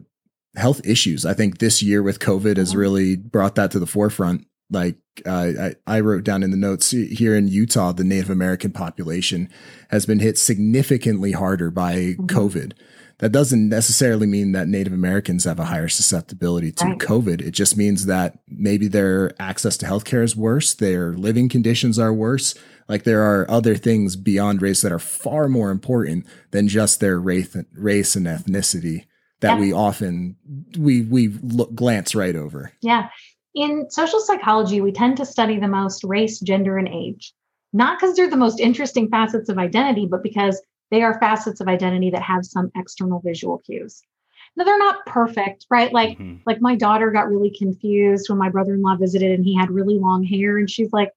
[0.56, 1.26] health issues.
[1.26, 4.48] I think this year with COVID has really brought that to the forefront.
[4.72, 8.72] Like uh, I, I wrote down in the notes here in Utah, the Native American
[8.72, 9.50] population
[9.90, 12.26] has been hit significantly harder by mm-hmm.
[12.26, 12.74] COVID.
[13.20, 16.98] That doesn't necessarily mean that Native Americans have a higher susceptibility to right.
[16.98, 17.42] COVID.
[17.42, 22.14] It just means that maybe their access to healthcare is worse, their living conditions are
[22.14, 22.56] worse.
[22.88, 27.20] Like there are other things beyond race that are far more important than just their
[27.20, 29.06] race, race and ethnicity
[29.42, 29.60] that yeah.
[29.60, 30.36] we often
[30.78, 32.72] we we look, glance right over.
[32.82, 33.10] Yeah.
[33.54, 37.34] In social psychology, we tend to study the most race, gender, and age.
[37.74, 40.62] Not because they're the most interesting facets of identity, but because
[40.92, 44.02] they are facets of identity that have some external visual cues.
[44.56, 45.92] Now they're not perfect, right?
[45.92, 46.38] Like mm-hmm.
[46.46, 50.24] like my daughter got really confused when my brother-in-law visited and he had really long
[50.24, 51.12] hair and she's like,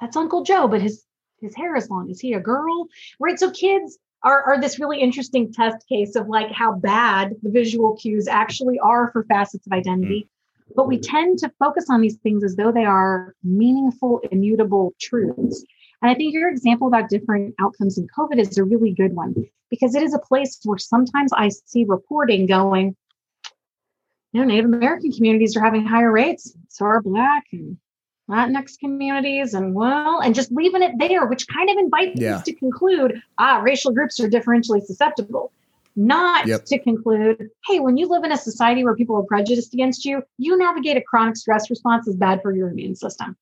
[0.00, 1.03] "That's Uncle Joe, but his
[1.44, 2.10] his hair is long.
[2.10, 2.88] Is he a girl?"
[3.20, 3.38] Right?
[3.38, 7.96] So kids are, are this really interesting test case of like how bad the visual
[7.96, 10.22] cues actually are for facets of identity.
[10.22, 10.72] Mm-hmm.
[10.74, 15.64] But we tend to focus on these things as though they are meaningful, immutable truths.
[16.00, 19.34] And I think your example about different outcomes in COVID is a really good one
[19.70, 22.96] because it is a place where sometimes I see reporting going,
[24.32, 27.76] you know, Native American communities are having higher rates, so are Black and
[28.28, 32.36] Latinx communities and well, and just leaving it there, which kind of invites yeah.
[32.36, 35.52] us to conclude, ah, racial groups are differentially susceptible.
[35.96, 36.64] Not yep.
[36.64, 40.22] to conclude, hey, when you live in a society where people are prejudiced against you,
[40.38, 43.36] you navigate a chronic stress response is bad for your immune system.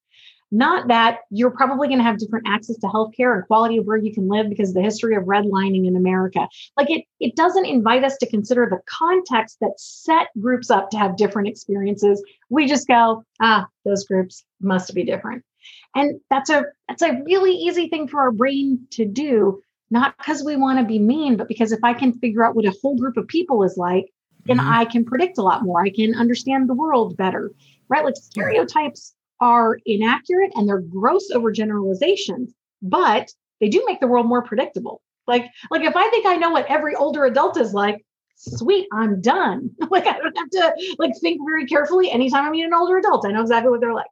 [0.55, 3.97] Not that you're probably going to have different access to healthcare and quality of where
[3.97, 6.47] you can live because of the history of redlining in America.
[6.77, 10.99] Like it, it doesn't invite us to consider the context that set groups up to
[10.99, 12.23] have different experiences.
[12.51, 15.43] We just go, ah, those groups must be different.
[15.95, 20.45] And that's a that's a really easy thing for our brain to do, not because
[20.45, 22.99] we want to be mean, but because if I can figure out what a whole
[22.99, 24.13] group of people is like,
[24.45, 24.71] then mm-hmm.
[24.71, 25.83] I can predict a lot more.
[25.83, 27.53] I can understand the world better.
[27.89, 28.05] Right?
[28.05, 33.31] Like stereotypes are inaccurate and they're gross overgeneralizations, but
[33.61, 35.03] they do make the world more predictable.
[35.27, 38.05] Like, like if I think I know what every older adult is like,
[38.37, 39.71] sweet, I'm done.
[39.91, 43.27] like I don't have to like think very carefully anytime I meet an older adult.
[43.27, 44.07] I know exactly what they're like.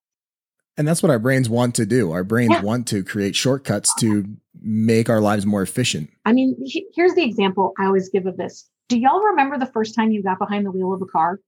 [0.76, 2.12] And that's what our brains want to do.
[2.12, 2.62] Our brains yeah.
[2.62, 4.24] want to create shortcuts to
[4.62, 6.10] make our lives more efficient.
[6.24, 6.56] I mean,
[6.94, 8.68] here's the example I always give of this.
[8.88, 11.38] Do y'all remember the first time you got behind the wheel of a car?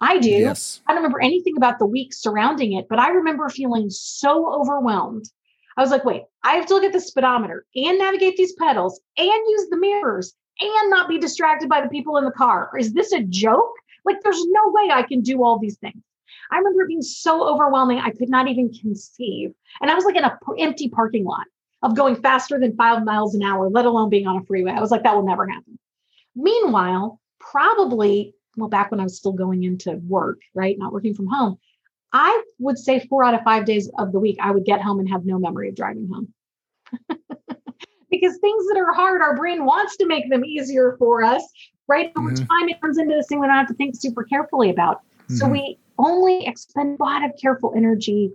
[0.00, 0.30] I do.
[0.30, 0.80] Yes.
[0.86, 5.26] I don't remember anything about the week surrounding it, but I remember feeling so overwhelmed.
[5.76, 9.00] I was like, wait, I have to look at the speedometer and navigate these pedals
[9.16, 12.70] and use the mirrors and not be distracted by the people in the car.
[12.78, 13.72] Is this a joke?
[14.04, 16.02] Like, there's no way I can do all these things.
[16.50, 19.52] I remember it being so overwhelming, I could not even conceive.
[19.80, 21.46] And I was like in an p- empty parking lot
[21.82, 24.72] of going faster than five miles an hour, let alone being on a freeway.
[24.72, 25.78] I was like, that will never happen.
[26.34, 30.78] Meanwhile, probably well, back when I was still going into work, right?
[30.78, 31.58] Not working from home,
[32.12, 34.98] I would say four out of five days of the week, I would get home
[34.98, 36.32] and have no memory of driving home.
[38.10, 41.42] because things that are hard, our brain wants to make them easier for us,
[41.86, 42.12] right?
[42.16, 42.44] Over mm-hmm.
[42.44, 44.98] time, it turns into this thing we don't have to think super carefully about.
[44.98, 45.36] Mm-hmm.
[45.36, 48.32] So we only expend a lot of careful energy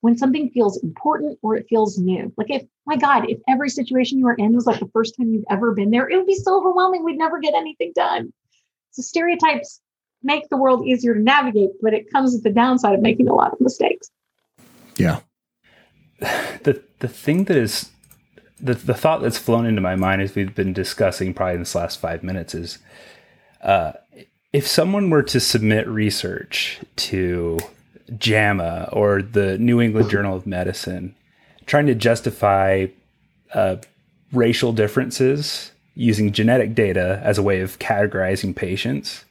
[0.00, 2.32] when something feels important or it feels new.
[2.36, 5.32] Like if, my God, if every situation you were in was like the first time
[5.32, 7.04] you've ever been there, it would be so overwhelming.
[7.04, 8.32] We'd never get anything done.
[8.90, 9.80] So stereotypes
[10.22, 13.34] make the world easier to navigate, but it comes with the downside of making a
[13.34, 14.10] lot of mistakes.
[14.96, 15.20] Yeah.
[16.20, 17.90] The the thing that is
[18.60, 21.74] the the thought that's flown into my mind as we've been discussing probably in this
[21.74, 22.78] last five minutes is
[23.62, 23.92] uh,
[24.52, 27.58] if someone were to submit research to
[28.16, 31.14] JAMA or the New England Journal of Medicine,
[31.66, 32.86] trying to justify
[33.52, 33.76] uh,
[34.32, 39.24] racial differences using genetic data as a way of categorizing patients,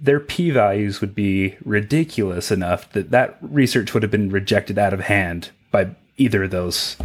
[0.00, 4.94] their p values would be ridiculous enough that that research would have been rejected out
[4.94, 6.96] of hand by either of those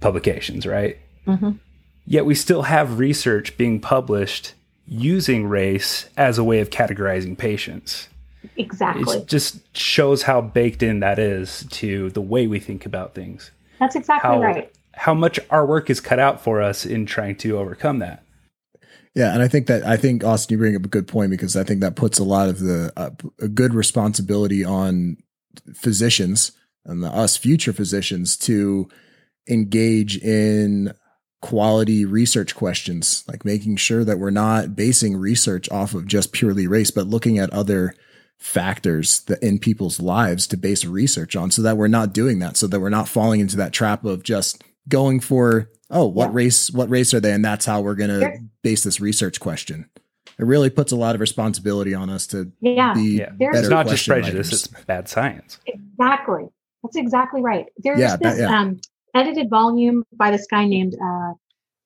[0.00, 0.98] publications, right?
[1.26, 1.52] Mm-hmm.
[2.04, 4.52] Yet we still have research being published
[4.86, 8.08] using race as a way of categorizing patients.
[8.58, 9.18] Exactly.
[9.18, 13.52] It just shows how baked in that is to the way we think about things.
[13.78, 14.70] That's exactly how, right
[15.00, 18.22] how much our work is cut out for us in trying to overcome that.
[19.14, 21.56] Yeah, and I think that I think Austin, you bring up a good point because
[21.56, 23.08] I think that puts a lot of the uh,
[23.40, 25.16] a good responsibility on
[25.74, 26.52] physicians
[26.84, 28.90] and the, us future physicians to
[29.48, 30.92] engage in
[31.40, 36.66] quality research questions, like making sure that we're not basing research off of just purely
[36.66, 37.94] race, but looking at other
[38.38, 42.56] factors that in people's lives to base research on so that we're not doing that
[42.56, 46.34] so that we're not falling into that trap of just going for oh what yeah.
[46.34, 49.88] race what race are they and that's how we're going to base this research question
[50.38, 52.94] it really puts a lot of responsibility on us to yeah.
[52.94, 53.30] be yeah.
[53.38, 54.52] it's not just prejudice writers.
[54.52, 56.44] it's bad science exactly
[56.82, 58.60] that's exactly right there's yeah, this that, yeah.
[58.60, 58.80] um,
[59.14, 61.32] edited volume by this guy named uh,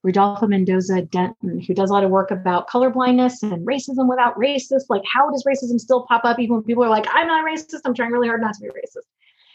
[0.04, 4.84] Rodolfo Mendoza Denton, who does a lot of work about colorblindness and racism without racist.
[4.90, 7.80] Like, how does racism still pop up even when people are like, I'm not racist,
[7.86, 9.06] I'm trying really hard not to be racist.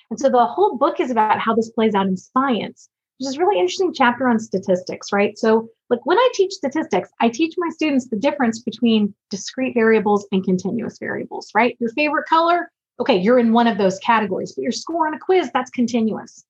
[0.09, 2.89] And so the whole book is about how this plays out in science,
[3.20, 5.38] which is really interesting chapter on statistics, right?
[5.38, 10.28] So, like when I teach statistics, I teach my students the difference between discrete variables
[10.32, 11.76] and continuous variables, right?
[11.80, 15.20] Your favorite color, okay, you're in one of those categories, but your score on a
[15.20, 16.45] quiz, that's continuous.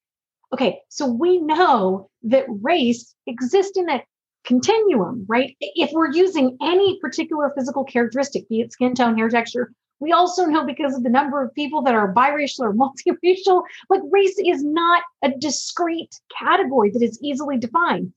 [0.53, 4.03] Okay, so we know that race exists in a
[4.45, 5.55] continuum, right?
[5.59, 10.45] If we're using any particular physical characteristic, be it skin tone, hair texture, we also
[10.45, 14.63] know because of the number of people that are biracial or multiracial, like race is
[14.63, 18.13] not a discrete category that is easily defined.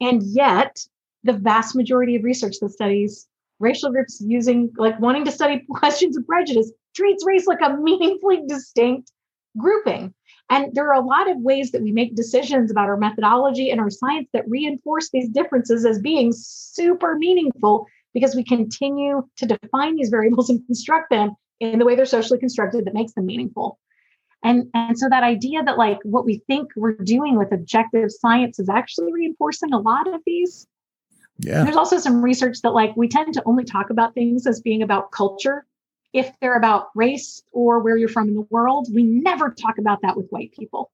[0.00, 0.78] And yet,
[1.24, 3.26] the vast majority of research that studies
[3.58, 8.42] racial groups using, like wanting to study questions of prejudice, treats race like a meaningfully
[8.46, 9.12] distinct
[9.58, 10.14] grouping.
[10.48, 13.80] And there are a lot of ways that we make decisions about our methodology and
[13.80, 19.94] our science that reinforce these differences as being super meaningful because we continue to define
[19.94, 23.78] these variables and construct them in the way they're socially constructed that makes them meaningful.
[24.42, 28.58] And, and so that idea that like what we think we're doing with objective science
[28.58, 30.66] is actually reinforcing a lot of these.
[31.40, 31.64] Yeah.
[31.64, 34.82] There's also some research that like we tend to only talk about things as being
[34.82, 35.66] about culture
[36.14, 40.00] if they're about race or where you're from in the world, we never talk about
[40.00, 40.90] that with white people.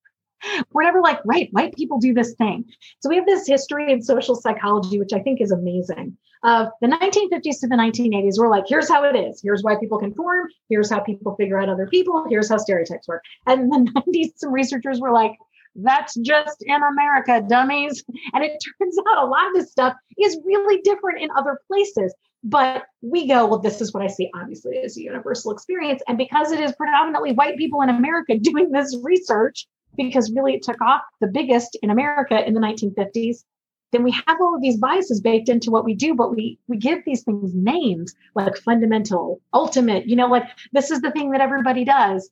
[0.72, 2.64] We're never like, right, white people do this thing.
[3.00, 6.16] So we have this history in social psychology, which I think is amazing.
[6.44, 9.40] Of the 1950s to the 1980s, we're like, here's how it is.
[9.42, 10.48] Here's why people conform.
[10.68, 12.26] Here's how people figure out other people.
[12.28, 13.22] Here's how stereotypes work.
[13.46, 15.36] And the 90s, some researchers were like,
[15.76, 18.04] that's just in America, dummies.
[18.34, 22.14] And it turns out a lot of this stuff is really different in other places.
[22.44, 26.02] But we go, well, this is what I see, obviously, as a universal experience.
[26.08, 29.66] And because it is predominantly white people in America doing this research,
[29.96, 33.44] because really it took off the biggest in America in the 1950s,
[33.92, 36.78] then we have all of these biases baked into what we do, but we we
[36.78, 41.42] give these things names like fundamental, ultimate, you know, like this is the thing that
[41.42, 42.30] everybody does,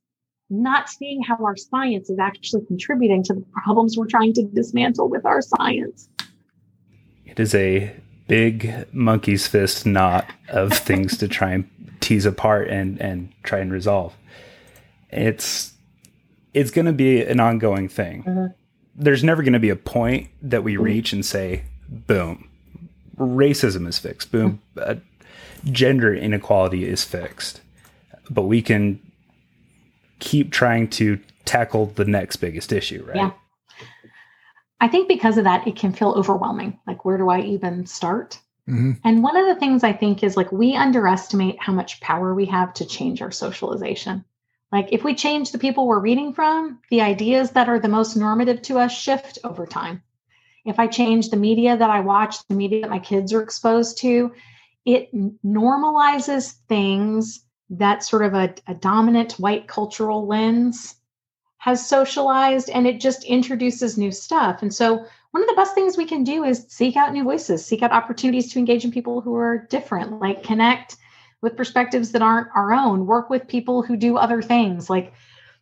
[0.48, 5.10] not seeing how our science is actually contributing to the problems we're trying to dismantle
[5.10, 6.08] with our science.
[7.26, 7.94] It is a
[8.26, 11.68] big monkey's fist knot of things to try and
[12.00, 14.16] tease apart and and try and resolve.
[15.10, 15.74] It's
[16.54, 18.22] it's going to be an ongoing thing.
[18.24, 18.46] Mm-hmm.
[18.96, 20.82] There's never going to be a point that we mm-hmm.
[20.82, 22.48] reach and say, "Boom,
[23.16, 24.90] racism is fixed." Boom, mm-hmm.
[24.90, 25.00] uh,
[25.72, 27.60] gender inequality is fixed.
[28.28, 29.00] But we can
[30.20, 33.16] keep trying to tackle the next biggest issue, right?
[33.16, 33.32] Yeah.
[34.80, 36.78] I think because of that, it can feel overwhelming.
[36.86, 38.38] Like, where do I even start?
[38.68, 38.92] Mm-hmm.
[39.04, 42.46] And one of the things I think is like we underestimate how much power we
[42.46, 44.24] have to change our socialization.
[44.72, 48.16] Like, if we change the people we're reading from, the ideas that are the most
[48.16, 50.02] normative to us shift over time.
[50.64, 53.98] If I change the media that I watch, the media that my kids are exposed
[53.98, 54.32] to,
[54.84, 55.12] it
[55.44, 60.96] normalizes things that sort of a, a dominant white cultural lens
[61.58, 64.62] has socialized and it just introduces new stuff.
[64.62, 67.64] And so one of the best things we can do is seek out new voices,
[67.64, 70.96] seek out opportunities to engage in people who are different, like connect
[71.42, 74.90] with perspectives that aren't our own, work with people who do other things.
[74.90, 75.12] Like,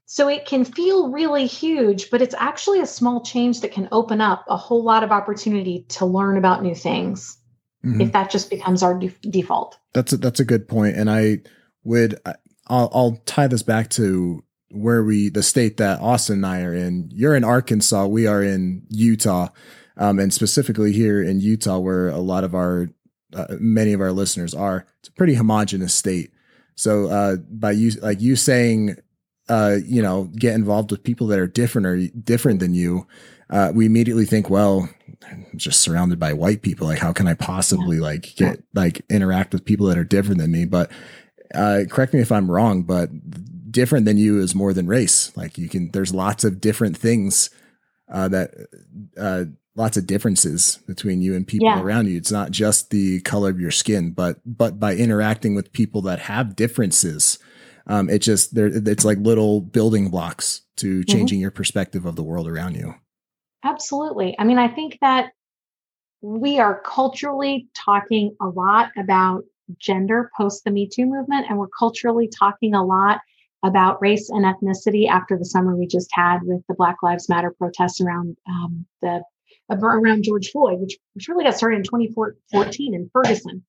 [0.07, 4.20] so it can feel really huge, but it's actually a small change that can open
[4.20, 7.37] up a whole lot of opportunity to learn about new things.
[7.85, 8.01] Mm-hmm.
[8.01, 9.79] If that just becomes our de- default.
[9.95, 11.39] That's a, that's a good point, and I
[11.85, 12.18] would
[12.68, 16.74] I'll, I'll tie this back to where we, the state that Austin and I are
[16.74, 17.09] in.
[17.12, 18.07] You're in Arkansas.
[18.07, 19.49] We are in Utah.
[19.97, 22.89] Um, and specifically here in Utah, where a lot of our,
[23.35, 26.31] uh, many of our listeners are, it's a pretty homogenous state.
[26.74, 28.97] So, uh, by you, like you saying,
[29.49, 33.07] uh, you know, get involved with people that are different or different than you,
[33.51, 34.89] uh, we immediately think, well,
[35.29, 36.87] I'm just surrounded by white people.
[36.87, 40.53] Like, how can I possibly like get like interact with people that are different than
[40.53, 40.66] me?
[40.66, 40.91] But
[41.55, 43.11] uh, correct me if I'm wrong, but
[43.70, 45.37] different than you is more than race.
[45.37, 47.51] Like you can, there's lots of different things
[48.12, 48.55] uh, that,
[49.18, 49.45] uh,
[49.79, 51.81] lots of differences between you and people yeah.
[51.81, 52.16] around you.
[52.16, 56.18] It's not just the color of your skin, but but by interacting with people that
[56.18, 57.39] have differences,
[57.87, 58.66] um, it just there.
[58.66, 61.11] It's like little building blocks to mm-hmm.
[61.11, 61.43] changing mm-hmm.
[61.43, 62.95] your perspective of the world around you.
[63.64, 64.37] Absolutely.
[64.39, 65.31] I mean, I think that
[66.20, 69.45] we are culturally talking a lot about
[69.79, 73.20] gender post the Me Too movement, and we're culturally talking a lot
[73.64, 77.51] about race and ethnicity after the summer we just had with the Black Lives Matter
[77.51, 79.22] protests around um, the
[79.71, 83.64] around George Floyd, which, which really got started in 2014 in Ferguson.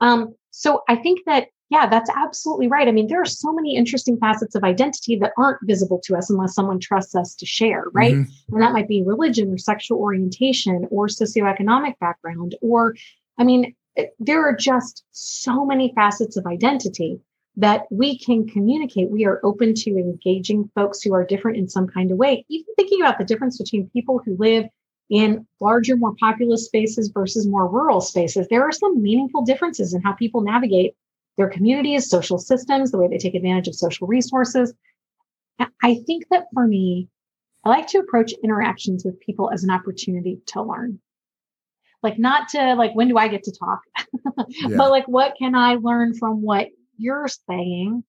[0.00, 2.86] Um, so I think that yeah, that's absolutely right.
[2.86, 6.28] I mean, there are so many interesting facets of identity that aren't visible to us
[6.28, 8.12] unless someone trusts us to share, right?
[8.12, 8.54] Mm-hmm.
[8.54, 12.56] And that might be religion or sexual orientation or socioeconomic background.
[12.60, 12.94] Or,
[13.38, 13.74] I mean,
[14.18, 17.20] there are just so many facets of identity
[17.56, 19.08] that we can communicate.
[19.08, 22.66] We are open to engaging folks who are different in some kind of way, even
[22.76, 24.66] thinking about the difference between people who live
[25.12, 28.48] in larger, more populous spaces versus more rural spaces.
[28.48, 30.96] There are some meaningful differences in how people navigate
[31.36, 34.72] their communities, social systems, the way they take advantage of social resources.
[35.82, 37.08] I think that for me,
[37.62, 40.98] I like to approach interactions with people as an opportunity to learn.
[42.02, 43.82] Like not to like when do I get to talk?
[44.48, 44.76] yeah.
[44.78, 48.02] But like what can I learn from what you're saying?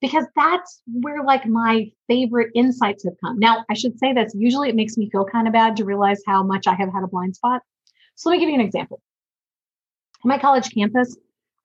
[0.00, 3.38] Because that's where like my favorite insights have come.
[3.38, 6.22] Now, I should say that usually it makes me feel kind of bad to realize
[6.26, 7.62] how much I have had a blind spot.
[8.14, 9.00] So let me give you an example.
[10.24, 11.16] On my college campus,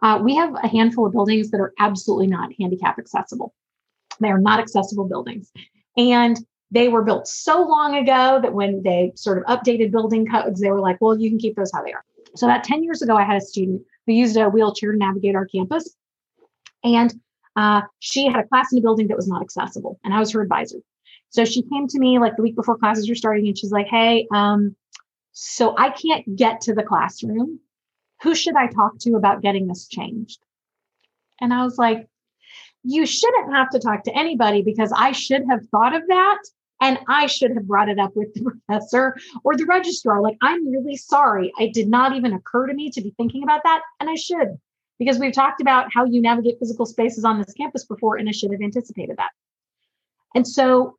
[0.01, 3.53] uh, we have a handful of buildings that are absolutely not handicap accessible.
[4.19, 5.51] They are not accessible buildings.
[5.97, 6.37] And
[6.71, 10.71] they were built so long ago that when they sort of updated building codes, they
[10.71, 12.03] were like, well, you can keep those how they are.
[12.35, 15.35] So about 10 years ago, I had a student who used a wheelchair to navigate
[15.35, 15.95] our campus.
[16.83, 17.13] And
[17.55, 19.99] uh, she had a class in a building that was not accessible.
[20.03, 20.79] And I was her advisor.
[21.29, 23.87] So she came to me like the week before classes were starting and she's like,
[23.87, 24.75] hey, um,
[25.31, 27.59] so I can't get to the classroom
[28.23, 30.39] who should I talk to about getting this changed?
[31.41, 32.07] And I was like,
[32.83, 36.39] you shouldn't have to talk to anybody because I should have thought of that
[36.81, 40.21] and I should have brought it up with the professor or the registrar.
[40.21, 41.51] Like, I'm really sorry.
[41.59, 43.81] It did not even occur to me to be thinking about that.
[43.99, 44.57] And I should,
[45.03, 48.31] because we've talked about how you navigate physical spaces on this campus before, and I
[48.31, 49.31] should have anticipated that.
[50.35, 50.97] And so,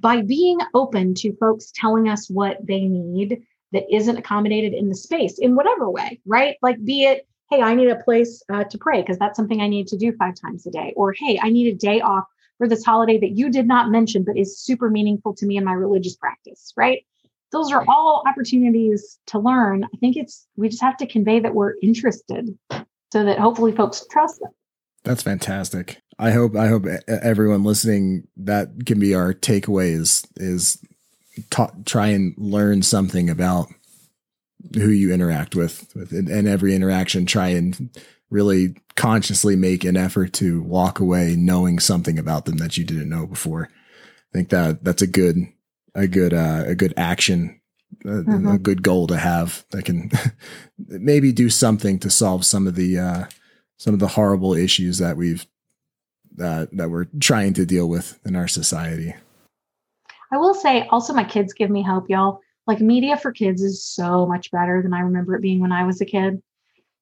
[0.00, 3.42] by being open to folks telling us what they need
[3.72, 6.56] that isn't accommodated in the space in whatever way, right?
[6.62, 9.68] Like, be it, hey, I need a place uh, to pray because that's something I
[9.68, 12.24] need to do five times a day, or hey, I need a day off
[12.58, 15.64] for this holiday that you did not mention, but is super meaningful to me in
[15.64, 17.04] my religious practice, right?
[17.52, 19.84] Those are all opportunities to learn.
[19.84, 22.58] I think it's, we just have to convey that we're interested
[23.12, 24.50] so that hopefully folks trust them.
[25.04, 26.02] That's fantastic.
[26.18, 30.78] I hope I hope everyone listening that can be our takeaway is is
[31.50, 33.68] ta- try and learn something about
[34.74, 37.90] who you interact with, with and every interaction try and
[38.30, 43.08] really consciously make an effort to walk away knowing something about them that you didn't
[43.08, 43.68] know before.
[43.70, 45.46] I think that that's a good
[45.94, 47.55] a good uh, a good action
[48.04, 48.48] a, mm-hmm.
[48.48, 50.10] a, good goal to have that can
[50.78, 53.24] maybe do something to solve some of the uh,
[53.76, 55.46] some of the horrible issues that we've
[56.42, 59.14] uh, that we're trying to deal with in our society.
[60.32, 62.40] I will say also my kids give me hope, y'all.
[62.66, 65.84] Like media for kids is so much better than I remember it being when I
[65.84, 66.42] was a kid.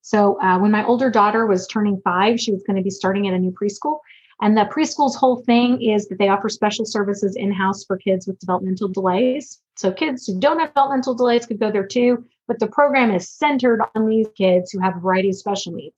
[0.02, 3.26] So uh, when my older daughter was turning five, she was going to be starting
[3.26, 4.00] at a new preschool.
[4.40, 8.26] And the preschool's whole thing is that they offer special services in house for kids
[8.26, 9.60] with developmental delays.
[9.76, 13.28] So kids who don't have developmental delays could go there too, but the program is
[13.28, 15.96] centered on these kids who have a variety of special needs.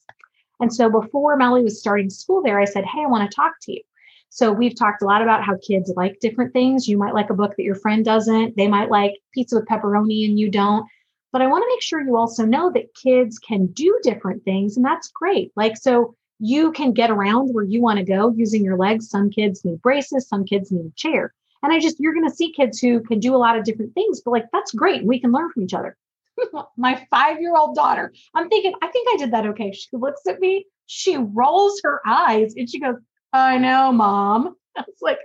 [0.61, 3.55] And so before Melly was starting school there, I said, Hey, I want to talk
[3.63, 3.83] to you.
[4.29, 6.89] So we've talked a lot about how kids like different things.
[6.89, 8.57] You might like a book that your friend doesn't.
[8.57, 10.87] They might like pizza with pepperoni and you don't.
[11.33, 14.77] But I want to make sure you also know that kids can do different things
[14.77, 15.53] and that's great.
[15.57, 19.09] Like so you can get around where you want to go using your legs.
[19.09, 21.33] Some kids need braces, some kids need a chair.
[21.63, 23.95] And I just you're going to see kids who can do a lot of different
[23.95, 25.05] things, but like that's great.
[25.05, 25.97] We can learn from each other.
[26.77, 29.73] My 5-year-old daughter, I'm thinking I think I did that okay.
[29.73, 32.97] She looks at me, she rolls her eyes and she goes,
[33.33, 34.57] I know, mom.
[34.77, 35.19] I was like,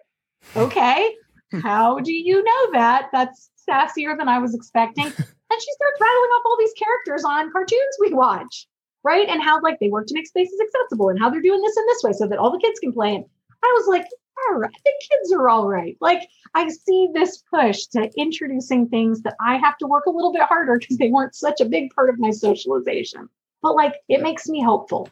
[0.56, 1.14] okay,
[1.62, 3.10] how do you know that?
[3.12, 5.06] That's sassier than I was expecting.
[5.06, 8.68] And she starts rattling off all these characters on cartoons we watch,
[9.04, 9.28] right?
[9.28, 11.86] And how like they work to make spaces accessible and how they're doing this in
[11.88, 13.16] this way so that all the kids can play.
[13.16, 13.26] And
[13.64, 14.06] I was like,
[14.50, 15.98] all right, the kids are all right.
[16.02, 20.34] Like I see this push to introducing things that I have to work a little
[20.34, 23.30] bit harder because they weren't such a big part of my socialization.
[23.62, 25.10] But like it makes me hopeful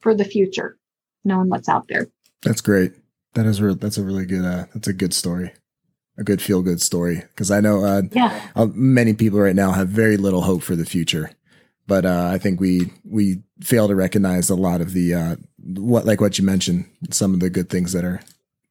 [0.00, 0.78] for the future,
[1.24, 2.08] knowing what's out there.
[2.42, 2.92] That's great.
[3.34, 3.74] That is real.
[3.74, 4.44] That's a really good.
[4.44, 5.52] Uh, that's a good story.
[6.16, 8.48] A good feel good story because I know uh, yeah.
[8.56, 11.30] Uh, many people right now have very little hope for the future,
[11.88, 15.36] but uh, I think we we fail to recognize a lot of the uh,
[15.74, 18.20] what like what you mentioned some of the good things that are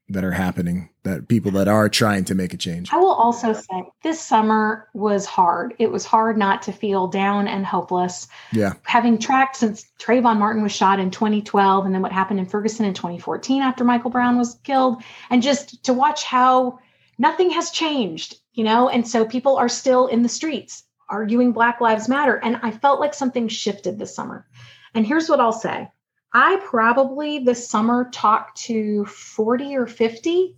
[0.10, 2.94] that are happening that people that are trying to make a change.
[2.94, 5.74] I will also say this summer was hard.
[5.80, 8.30] It was hard not to feel down and hopeless.
[8.54, 8.74] Yeah.
[8.84, 12.86] Having tracked since Trayvon Martin was shot in 2012 and then what happened in Ferguson
[12.86, 16.80] in 2014 after Michael Brown was killed, and just to watch how
[17.18, 21.82] nothing has changed, you know, and so people are still in the streets arguing Black
[21.82, 22.36] Lives Matter.
[22.36, 24.46] And I felt like something shifted this summer.
[24.94, 25.90] And here's what I'll say
[26.34, 30.57] I probably this summer talked to 40 or 50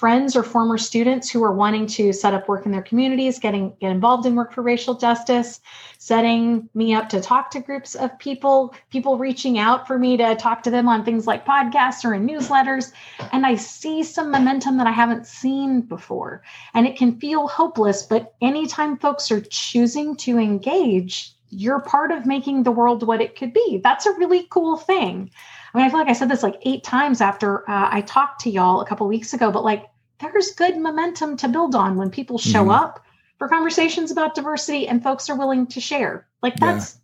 [0.00, 3.70] friends or former students who are wanting to set up work in their communities, getting
[3.80, 5.60] get involved in work for racial justice,
[5.98, 10.34] setting me up to talk to groups of people, people reaching out for me to
[10.36, 12.92] talk to them on things like podcasts or in newsletters.
[13.30, 16.42] And I see some momentum that I haven't seen before.
[16.72, 22.24] And it can feel hopeless, but anytime folks are choosing to engage, you're part of
[22.24, 23.82] making the world what it could be.
[23.84, 25.30] That's a really cool thing.
[25.74, 28.40] I mean, I feel like I said this like eight times after uh, I talked
[28.42, 29.89] to y'all a couple weeks ago, but like
[30.20, 32.70] there's good momentum to build on when people show mm-hmm.
[32.70, 33.04] up
[33.38, 36.26] for conversations about diversity and folks are willing to share.
[36.42, 37.00] Like that's yeah.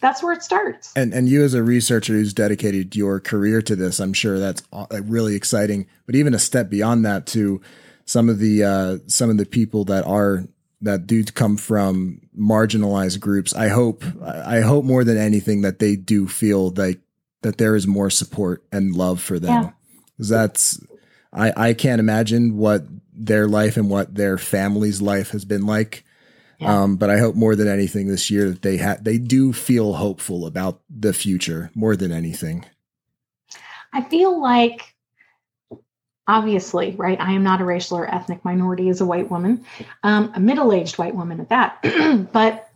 [0.00, 0.92] that's where it starts.
[0.96, 4.62] And and you as a researcher who's dedicated your career to this, I'm sure that's
[4.90, 5.86] really exciting.
[6.06, 7.60] But even a step beyond that, to
[8.04, 10.44] some of the uh, some of the people that are
[10.82, 13.54] that do come from marginalized groups.
[13.54, 17.00] I hope I hope more than anything that they do feel like
[17.42, 19.62] that there is more support and love for them.
[19.64, 19.70] Yeah.
[20.18, 20.80] That's
[21.32, 26.04] I I can't imagine what their life and what their family's life has been like.
[26.58, 26.82] Yeah.
[26.82, 29.94] Um, but I hope more than anything this year that they had they do feel
[29.94, 32.66] hopeful about the future more than anything.
[33.92, 34.94] I feel like
[36.30, 37.20] obviously, right?
[37.20, 39.64] I am not a racial or ethnic minority as a white woman,
[40.04, 41.82] um, a middle aged white woman at that.
[42.32, 42.70] but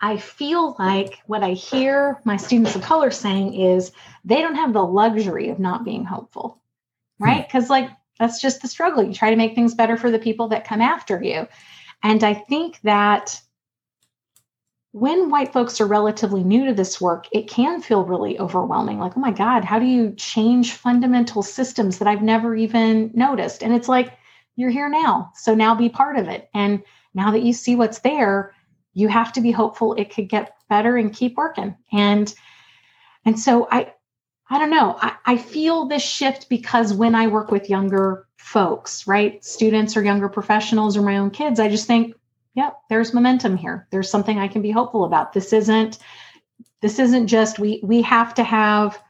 [0.00, 3.92] I feel like what I hear my students of color saying is
[4.24, 6.58] they don't have the luxury of not being hopeful.
[7.20, 7.46] Right?
[7.46, 7.72] Because, hmm.
[7.72, 9.02] like, that's just the struggle.
[9.02, 11.46] You try to make things better for the people that come after you.
[12.02, 13.40] And I think that
[14.92, 18.98] when white folks are relatively new to this work, it can feel really overwhelming.
[18.98, 23.62] Like, oh my God, how do you change fundamental systems that I've never even noticed?
[23.62, 24.18] And it's like,
[24.56, 25.30] you're here now.
[25.34, 26.50] So now be part of it.
[26.54, 26.82] And
[27.14, 28.52] now that you see what's there,
[28.92, 31.76] you have to be hopeful it could get better and keep working.
[31.92, 32.32] And
[33.24, 33.92] and so I
[34.50, 34.96] I don't know.
[35.00, 39.42] I, I feel this shift because when I work with younger folks, right?
[39.44, 42.14] Students or younger professionals or my own kids, I just think
[42.54, 43.86] yep, there's momentum here.
[43.90, 45.32] There's something I can be hopeful about.
[45.32, 45.98] This isn't
[46.80, 49.00] this isn't just we we have to have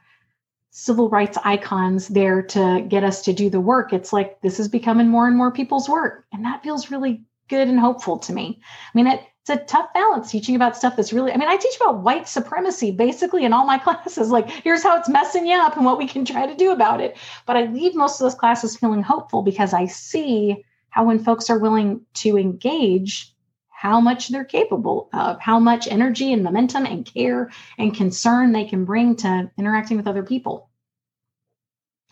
[0.71, 3.91] civil rights icons there to get us to do the work.
[3.91, 6.25] It's like this is becoming more and more people's work.
[6.31, 8.61] And that feels really good and hopeful to me.
[8.63, 11.57] I mean, it, it's a tough balance teaching about stuff that's really, I mean, I
[11.57, 14.29] teach about white supremacy basically in all my classes.
[14.29, 17.01] Like, here's how it's messing you up and what we can try to do about
[17.01, 17.17] it.
[17.47, 21.49] But I leave most of those classes feeling hopeful because I see how when folks
[21.49, 23.33] are willing to engage,
[23.69, 28.65] how much they're capable of, how much energy and momentum and care and concern they
[28.65, 30.69] can bring to interacting with other people.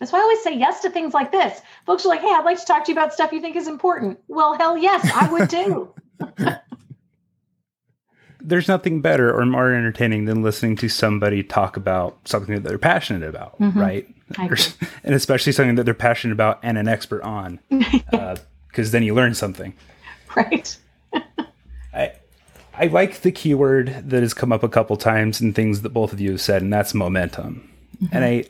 [0.00, 1.60] That's why I always say yes to things like this.
[1.86, 3.68] Folks are like, hey, I'd like to talk to you about stuff you think is
[3.68, 4.18] important.
[4.26, 5.94] Well, hell yes, I would too.
[8.42, 12.78] There's nothing better or more entertaining than listening to somebody talk about something that they're
[12.78, 13.78] passionate about, mm-hmm.
[13.78, 14.08] right?
[15.02, 19.12] And especially something that they're passionate about and an expert on, because uh, then you
[19.12, 19.74] learn something.
[20.36, 20.76] Right.
[21.92, 22.12] I
[22.72, 26.12] I like the keyword that has come up a couple times in things that both
[26.12, 27.68] of you have said, and that's momentum.
[28.00, 28.16] Mm-hmm.
[28.16, 28.44] And I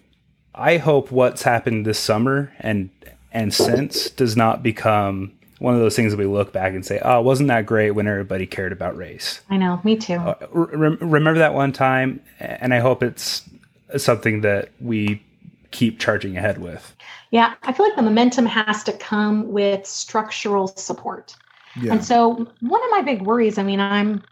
[0.55, 2.91] I hope what's happened this summer and
[3.33, 7.01] and since does not become one of those things that we look back and say,
[7.05, 10.17] "Oh, wasn't that great when everybody cared about race?" I know, me too.
[10.17, 13.49] Uh, re- remember that one time, and I hope it's
[13.97, 15.23] something that we
[15.71, 16.95] keep charging ahead with.
[17.31, 21.37] Yeah, I feel like the momentum has to come with structural support.
[21.81, 21.93] Yeah.
[21.93, 24.23] And so one of my big worries, I mean, I'm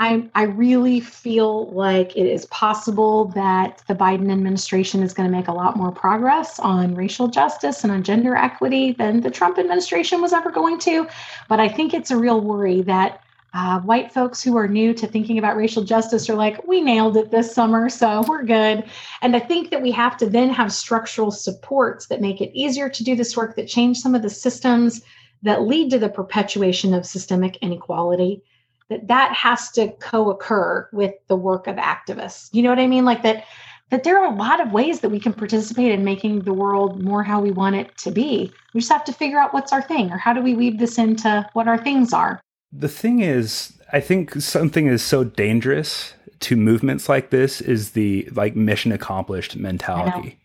[0.00, 5.36] I, I really feel like it is possible that the Biden administration is going to
[5.36, 9.58] make a lot more progress on racial justice and on gender equity than the Trump
[9.58, 11.06] administration was ever going to.
[11.50, 13.22] But I think it's a real worry that
[13.52, 17.18] uh, white folks who are new to thinking about racial justice are like, we nailed
[17.18, 18.84] it this summer, so we're good.
[19.20, 22.88] And I think that we have to then have structural supports that make it easier
[22.88, 25.02] to do this work, that change some of the systems
[25.42, 28.42] that lead to the perpetuation of systemic inequality
[28.90, 32.50] that that has to co-occur with the work of activists.
[32.52, 33.06] You know what i mean?
[33.06, 33.44] Like that
[33.88, 37.02] that there are a lot of ways that we can participate in making the world
[37.02, 38.52] more how we want it to be.
[38.72, 40.98] We just have to figure out what's our thing or how do we weave this
[40.98, 42.40] into what our things are?
[42.72, 48.28] The thing is i think something is so dangerous to movements like this is the
[48.32, 50.38] like mission accomplished mentality.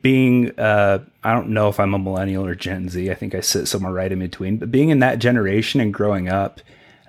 [0.00, 3.10] Being uh, I don't know if I'm a millennial or Gen Z.
[3.10, 4.56] I think I sit somewhere right in between.
[4.56, 6.60] But being in that generation and growing up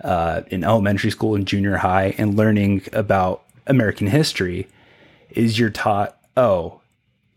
[0.04, 4.68] uh, in elementary school and junior high and learning about American history
[5.32, 6.82] is you're taught, oh,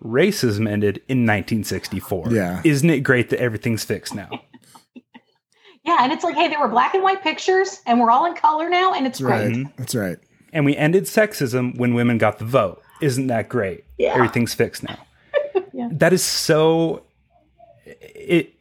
[0.04, 2.32] racism ended in 1964.
[2.32, 2.60] Yeah.
[2.64, 4.28] Isn't it great that everything's fixed now?
[5.84, 8.34] Yeah, and it's like, hey, there were black and white pictures, and we're all in
[8.34, 9.52] color now, and it's That's right.
[9.52, 9.76] great.
[9.76, 10.18] That's right.
[10.52, 12.82] and we ended sexism when women got the vote.
[13.00, 13.84] Isn't that great?
[13.96, 14.14] Yeah.
[14.14, 14.98] Everything's fixed now.
[15.72, 15.90] Yeah.
[15.92, 17.04] That is so.
[17.84, 18.55] It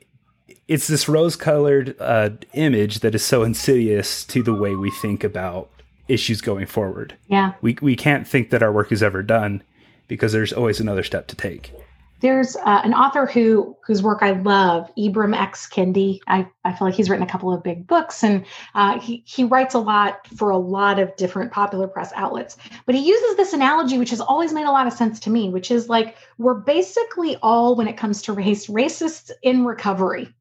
[0.68, 5.70] it's this rose-colored uh, image that is so insidious to the way we think about
[6.08, 7.16] issues going forward.
[7.28, 7.54] Yeah.
[7.62, 9.64] We we can't think that our work is ever done
[10.08, 11.74] because there's always another step to take.
[12.22, 15.68] There's uh, an author who whose work I love, Ibram X.
[15.68, 16.20] Kendi.
[16.28, 19.44] I, I feel like he's written a couple of big books, and uh, he he
[19.44, 22.58] writes a lot for a lot of different popular press outlets.
[22.86, 25.50] But he uses this analogy, which has always made a lot of sense to me,
[25.50, 30.34] which is like we're basically all, when it comes to race, racists in recovery.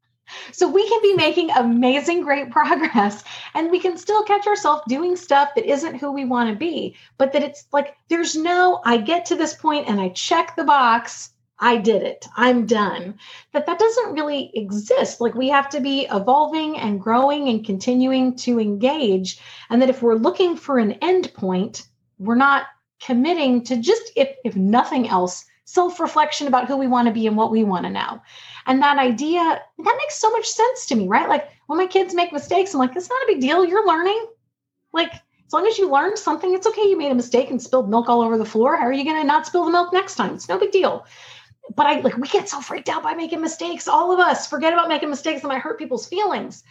[0.52, 5.16] So we can be making amazing, great progress, and we can still catch ourselves doing
[5.16, 6.96] stuff that isn't who we want to be.
[7.18, 10.64] But that it's like there's no, I get to this point and I check the
[10.64, 11.30] box.
[11.58, 12.26] I did it.
[12.36, 13.18] I'm done.
[13.52, 15.20] That that doesn't really exist.
[15.20, 19.38] Like we have to be evolving and growing and continuing to engage.
[19.70, 21.86] And that if we're looking for an end point,
[22.18, 22.66] we're not
[23.00, 27.36] committing to just if if nothing else, self-reflection about who we want to be and
[27.36, 28.20] what we want to know.
[28.66, 31.28] And that idea, that makes so much sense to me, right?
[31.28, 33.64] Like when my kids make mistakes, I'm like, it's not a big deal.
[33.64, 34.26] You're learning.
[34.92, 36.82] Like, as long as you learned something, it's okay.
[36.82, 38.76] You made a mistake and spilled milk all over the floor.
[38.76, 40.34] How are you going to not spill the milk next time?
[40.34, 41.06] It's no big deal.
[41.74, 43.88] But I like, we get so freaked out by making mistakes.
[43.88, 46.62] All of us forget about making mistakes and I hurt people's feelings.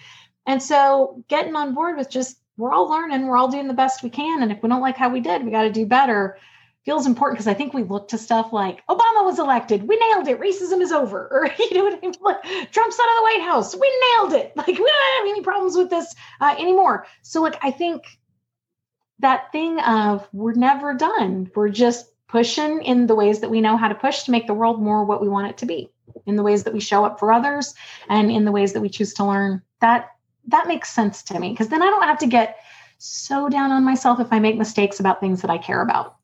[0.46, 4.04] And so getting on board with just, we're all learning, we're all doing the best
[4.04, 4.44] we can.
[4.44, 6.38] And if we don't like how we did, we got to do better
[6.86, 10.28] feels important because I think we look to stuff like Obama was elected, we nailed
[10.28, 12.14] it, racism is over, or you know what I mean?
[12.22, 14.54] Like, Trump's out of the White House, we nailed it.
[14.64, 17.06] Like we don't have any problems with this uh, anymore.
[17.22, 18.04] So like I think
[19.20, 21.50] that thing of we're never done.
[21.56, 24.54] We're just pushing in the ways that we know how to push to make the
[24.54, 25.90] world more what we want it to be,
[26.26, 27.74] in the ways that we show up for others,
[28.10, 29.62] and in the ways that we choose to learn.
[29.82, 30.10] That
[30.48, 32.58] that makes sense to me because then I don't have to get
[32.98, 36.18] so down on myself if I make mistakes about things that I care about.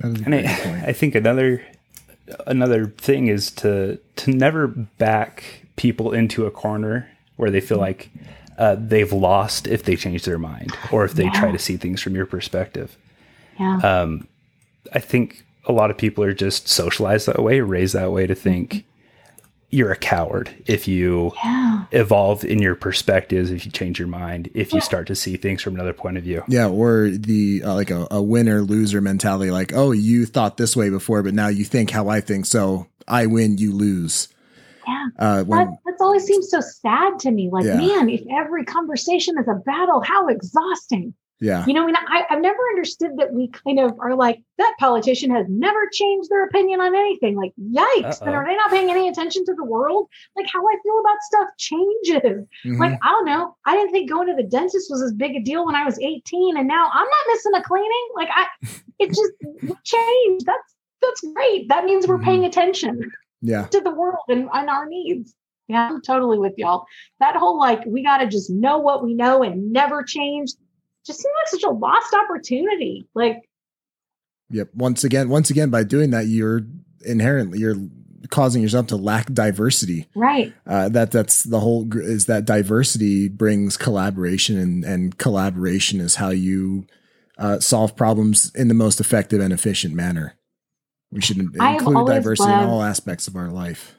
[0.00, 1.64] And I, I think another
[2.46, 8.10] another thing is to to never back people into a corner where they feel like
[8.58, 11.40] uh, they've lost if they change their mind or if they yeah.
[11.40, 12.96] try to see things from your perspective.
[13.58, 13.78] Yeah.
[13.78, 14.26] Um,
[14.92, 18.34] I think a lot of people are just socialized that way, raised that way to
[18.34, 18.84] think
[19.70, 21.84] you're a coward if you yeah.
[21.92, 25.60] evolve in your perspectives, if you change your mind, if you start to see things
[25.60, 26.42] from another point of view.
[26.48, 30.74] Yeah, or the uh, like a, a winner loser mentality, like, oh, you thought this
[30.74, 34.28] way before, but now you think how I think, so I win, you lose.
[34.86, 37.50] Yeah, uh, when, that, that's always seems so sad to me.
[37.52, 37.76] Like, yeah.
[37.76, 41.12] man, if every conversation is a battle, how exhausting.
[41.40, 41.64] Yeah.
[41.66, 44.74] You know, I mean, I, I've never understood that we kind of are like, that
[44.80, 47.36] politician has never changed their opinion on anything.
[47.36, 48.20] Like, yikes.
[48.20, 50.08] And are they not paying any attention to the world?
[50.36, 52.46] Like, how I feel about stuff changes.
[52.66, 52.80] Mm-hmm.
[52.80, 53.56] Like, I don't know.
[53.64, 55.98] I didn't think going to the dentist was as big a deal when I was
[56.00, 56.56] 18.
[56.56, 58.08] And now I'm not missing a cleaning.
[58.16, 58.46] Like, I,
[58.98, 59.32] it just
[59.84, 60.46] changed.
[60.46, 61.68] That's, that's great.
[61.68, 62.24] That means we're mm-hmm.
[62.24, 63.12] paying attention
[63.42, 63.66] yeah.
[63.66, 65.34] to the world and, and our needs.
[65.68, 66.86] Yeah, I'm totally with y'all.
[67.20, 70.52] That whole like, we got to just know what we know and never change
[71.08, 73.08] just seems like such a lost opportunity.
[73.14, 73.38] Like,
[74.50, 74.68] yep.
[74.74, 76.62] Once again, once again, by doing that, you're
[77.04, 77.76] inherently you're
[78.30, 80.06] causing yourself to lack diversity.
[80.14, 80.52] Right.
[80.66, 86.30] Uh, that that's the whole is that diversity brings collaboration, and and collaboration is how
[86.30, 86.86] you
[87.38, 90.34] uh, solve problems in the most effective and efficient manner.
[91.10, 93.94] We should include diversity loved, in all aspects of our life.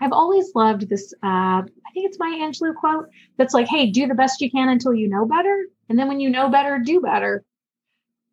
[0.00, 1.12] I've always loved this.
[1.22, 3.06] Uh, I think it's Maya Angelou quote
[3.38, 6.20] that's like, "Hey, do the best you can until you know better." And then when
[6.20, 7.44] you know better, do better.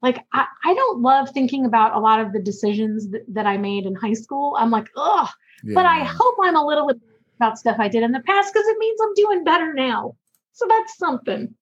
[0.01, 3.57] Like, I, I don't love thinking about a lot of the decisions that, that I
[3.57, 4.55] made in high school.
[4.57, 5.27] I'm like, ugh.
[5.65, 5.73] Yeah.
[5.75, 7.01] But I hope I'm a little bit
[7.35, 10.15] about stuff I did in the past because it means I'm doing better now.
[10.53, 11.53] So that's something.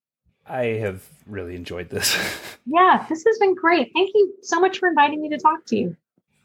[0.46, 2.16] I have really enjoyed this.
[2.64, 3.90] yeah, this has been great.
[3.92, 5.96] Thank you so much for inviting me to talk to you.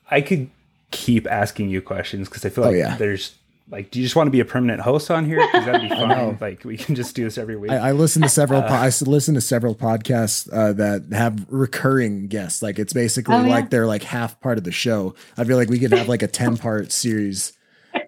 [0.10, 0.50] I could
[0.90, 2.96] keep asking you questions because I feel oh, like oh, yeah.
[2.96, 3.36] there's
[3.70, 5.46] like, do you just want to be a permanent host on here?
[5.48, 6.38] Because that'd be fun.
[6.42, 7.72] like, we can just do this every week.
[7.72, 8.62] I, I listen to several.
[8.62, 12.62] Uh, po- I listen to several podcasts uh, that have recurring guests.
[12.62, 13.50] Like, it's basically oh, yeah.
[13.50, 15.16] like they're like half part of the show.
[15.38, 17.54] I feel like we could have like a ten part series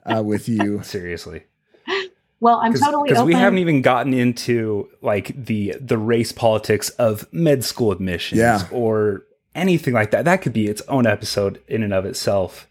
[0.06, 0.82] uh, with you.
[0.84, 1.44] Seriously.
[2.42, 7.32] Well, I'm totally because we haven't even gotten into like the the race politics of
[7.32, 8.68] med school admissions, yeah.
[8.72, 9.24] or
[9.56, 10.26] anything like that.
[10.26, 12.68] That could be its own episode in and of itself.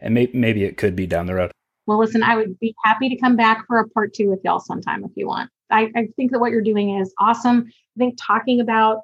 [0.00, 1.50] And may- maybe it could be down the road.
[1.90, 4.60] Well, listen, I would be happy to come back for a part two with y'all
[4.60, 5.50] sometime if you want.
[5.72, 7.66] I, I think that what you're doing is awesome.
[7.66, 9.00] I think talking about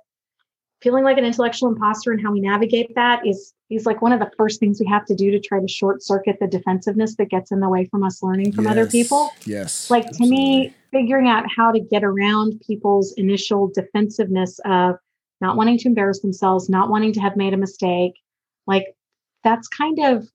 [0.80, 4.20] feeling like an intellectual imposter and how we navigate that is is like one of
[4.20, 7.28] the first things we have to do to try to short circuit the defensiveness that
[7.28, 9.30] gets in the way from us learning from other people.
[9.45, 9.91] Yes.
[9.91, 14.95] Like to me, figuring out how to get around people's initial defensiveness of
[15.41, 18.12] not wanting to embarrass themselves, not wanting to have made a mistake,
[18.68, 18.95] like
[19.43, 20.28] that's kind of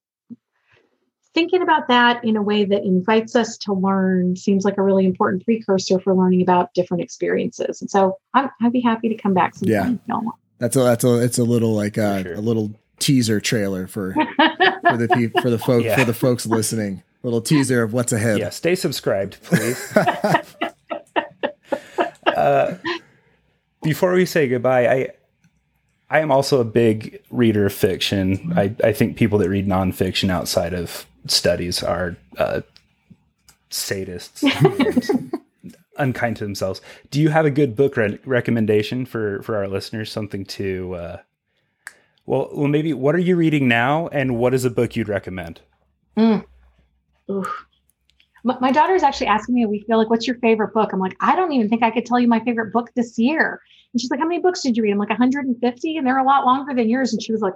[1.34, 5.06] thinking about that in a way that invites us to learn seems like a really
[5.06, 7.82] important precursor for learning about different experiences.
[7.82, 9.92] And so I'm, I'd be happy to come back sometime Yeah.
[9.94, 10.36] if y'all want.
[10.60, 12.34] That's a that's a it's a little like uh, sure.
[12.36, 15.98] a little teaser trailer for for the peop for the folk Yeah.
[15.98, 17.02] for the folks listening.
[17.24, 18.40] a Little teaser of what's ahead.
[18.40, 19.96] Yeah, stay subscribed, please.
[22.28, 22.78] uh,
[23.84, 25.08] before we say goodbye, I
[26.10, 28.54] I am also a big reader of fiction.
[28.56, 32.62] I, I think people that read nonfiction outside of studies are uh,
[33.70, 34.44] sadists
[35.98, 36.82] unkind to themselves.
[37.10, 40.12] Do you have a good book re- recommendation for for our listeners?
[40.12, 41.18] Something to uh,
[42.26, 45.62] well, well, maybe what are you reading now, and what is a book you'd recommend?
[47.30, 47.66] Oof.
[48.44, 50.92] My, my daughter is actually asking me a week ago, like, what's your favorite book?
[50.94, 53.62] I'm like, I don't even think I could tell you my favorite book this year.
[53.94, 54.92] And she's like, how many books did you read?
[54.92, 57.14] I'm like, 150, and they're a lot longer than yours.
[57.14, 57.54] And she was like,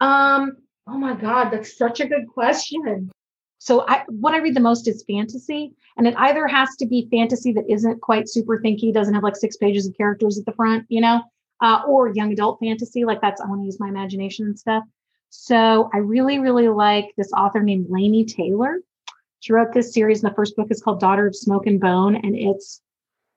[0.00, 0.56] um,
[0.86, 3.10] oh my God, that's such a good question.
[3.58, 5.72] So I what I read the most is fantasy.
[5.96, 9.36] And it either has to be fantasy that isn't quite super thinky, doesn't have like
[9.36, 11.22] six pages of characters at the front, you know,
[11.62, 13.04] uh, or young adult fantasy.
[13.04, 14.84] Like that's I want to use my imagination and stuff.
[15.30, 18.80] So I really, really like this author named Laini Taylor.
[19.40, 22.16] She wrote this series, and the first book is called Daughter of Smoke and Bone,
[22.16, 22.80] and it's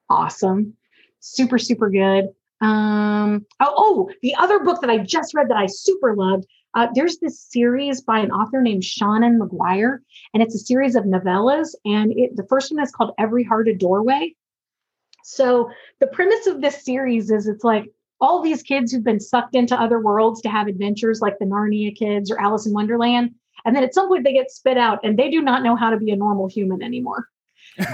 [0.09, 0.75] awesome.
[1.19, 2.29] Super, super good.
[2.61, 6.45] Um, oh, oh, the other book that I just read that I super loved.
[6.75, 9.99] Uh, there's this series by an author named Seanan McGuire,
[10.33, 11.69] and it's a series of novellas.
[11.85, 14.35] And it, the first one is called Every Heart a Doorway.
[15.23, 17.85] So the premise of this series is it's like
[18.21, 21.95] all these kids who've been sucked into other worlds to have adventures like the Narnia
[21.95, 23.33] kids or Alice in Wonderland.
[23.65, 25.89] And then at some point they get spit out and they do not know how
[25.89, 27.27] to be a normal human anymore.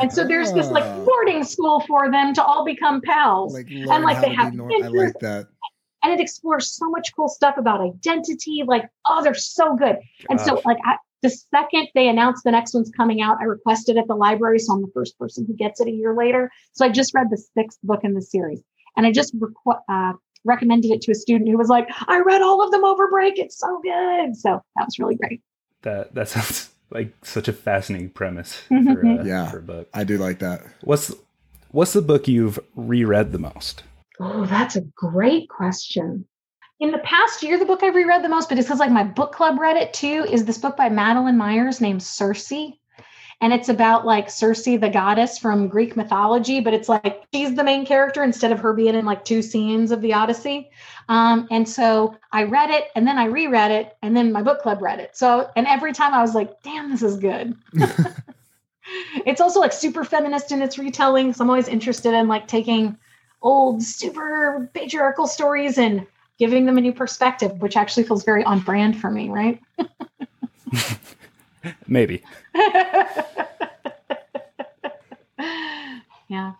[0.01, 3.53] And so there's this like boarding school for them to all become pals.
[3.53, 5.47] Like, and like they have be nor- I adventures like that.
[6.03, 8.63] and it explores so much cool stuff about identity.
[8.65, 9.97] Like, oh, they're so good.
[10.29, 13.95] And so, like, I, the second they announced the next one's coming out, I requested
[13.97, 16.51] it at the library, so I'm the first person who gets it a year later.
[16.73, 18.61] So I just read the sixth book in the series,
[18.97, 20.13] and I just requ- uh,
[20.43, 23.39] recommended it to a student who was like, "I read all of them over break.
[23.39, 25.41] It's so good." So that was really great.
[25.81, 28.93] That that sounds like such a fascinating premise Mhm.
[28.93, 29.51] for, a, Yeah.
[29.51, 29.89] for a book.
[29.93, 30.61] I do like that.
[30.81, 31.13] What's
[31.71, 33.83] what's the book you've reread the most?
[34.19, 36.25] Oh, that's a great question.
[36.79, 39.03] In the past year, the book I've reread the most, but it's because like my
[39.03, 42.51] book club read it too, is this book by Madeline Myers named Circe.
[43.41, 47.63] And it's about like Circe, the goddess from Greek mythology, but it's like she's the
[47.63, 50.69] main character instead of her being in like two scenes of the Odyssey.
[51.09, 54.61] Um, and so I read it and then I reread it and then my book
[54.61, 55.15] club read it.
[55.15, 57.55] So, and every time I was like, damn, this is good.
[59.25, 61.33] it's also like super feminist in its retelling.
[61.33, 62.97] So I'm always interested in like taking
[63.41, 66.07] old super patriarchal stories and
[66.37, 69.61] giving them a new perspective, which actually feels very on brand for me, right?
[71.87, 72.23] Maybe.
[76.27, 76.53] yeah.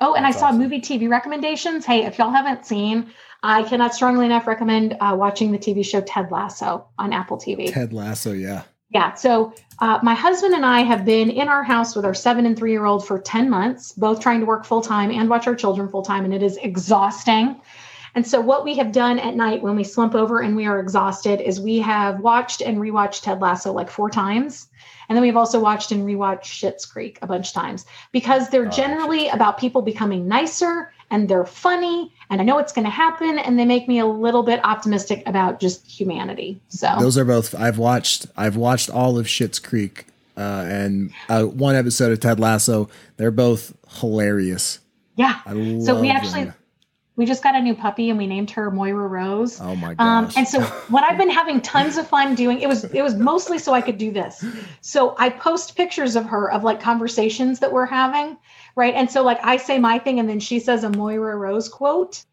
[0.00, 0.58] Oh, and That's I saw awesome.
[0.58, 1.84] movie TV recommendations.
[1.84, 3.10] Hey, if y'all haven't seen,
[3.42, 7.72] I cannot strongly enough recommend uh, watching the TV show Ted Lasso on Apple TV.
[7.72, 8.62] Ted Lasso, yeah.
[8.90, 9.14] Yeah.
[9.14, 12.56] So uh, my husband and I have been in our house with our seven and
[12.56, 15.54] three year old for 10 months, both trying to work full time and watch our
[15.54, 16.24] children full time.
[16.24, 17.60] And it is exhausting.
[18.14, 20.80] And so what we have done at night when we slump over and we are
[20.80, 24.68] exhausted is we have watched and rewatched Ted Lasso like four times.
[25.08, 28.66] And then we've also watched and rewatched Schitt's Creek a bunch of times because they're
[28.66, 32.90] Oh, generally about people becoming nicer and they're funny and I know it's going to
[32.92, 36.60] happen and they make me a little bit optimistic about just humanity.
[36.68, 37.56] So Those are both.
[37.56, 38.26] I've watched.
[38.36, 40.06] I've watched all of Schitt's Creek
[40.36, 42.88] uh, and uh, one episode of Ted Lasso.
[43.16, 44.78] They're both hilarious.
[45.16, 45.40] yeah.
[45.44, 46.54] I love So we actually them.
[47.16, 49.60] We just got a new puppy and we named her Moira Rose.
[49.60, 50.36] Oh my Um, gosh!
[50.36, 53.58] and so what I've been having tons of fun doing, it was it was mostly
[53.58, 54.44] so I could do this.
[54.80, 58.36] So I post pictures of her of like conversations that we're having,
[58.76, 58.94] right?
[58.94, 62.24] And so like I say my thing and then she says a Moira Rose quote.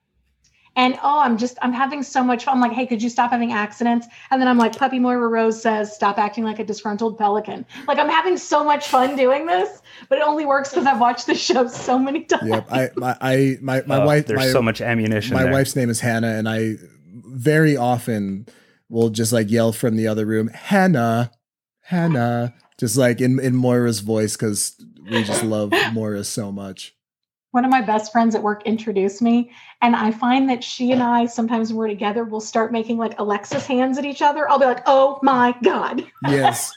[0.77, 2.53] And oh, I'm just I'm having so much fun.
[2.55, 4.07] I'm like, hey, could you stop having accidents?
[4.31, 7.65] And then I'm like, Puppy Moira Rose says, stop acting like a disgruntled pelican.
[7.87, 11.25] Like I'm having so much fun doing this, but it only works because I've watched
[11.25, 12.47] the show so many times.
[12.47, 12.67] Yep.
[12.71, 15.33] I my I my, my oh, wife there's my, so much ammunition.
[15.33, 15.51] My there.
[15.51, 16.75] wife's name is Hannah, and I
[17.25, 18.47] very often
[18.89, 21.31] will just like yell from the other room, Hannah,
[21.81, 24.75] Hannah, just like in, in Moira's voice because
[25.09, 26.96] we just love Moira so much.
[27.51, 29.51] One of my best friends at work introduced me,
[29.81, 33.17] and I find that she and I sometimes when we're together, we'll start making like
[33.19, 34.49] Alexis hands at each other.
[34.49, 36.73] I'll be like, "Oh my god!" Yes,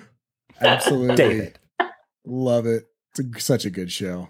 [0.60, 1.58] absolutely, David,
[2.24, 2.84] love it.
[3.10, 4.28] It's a, such a good show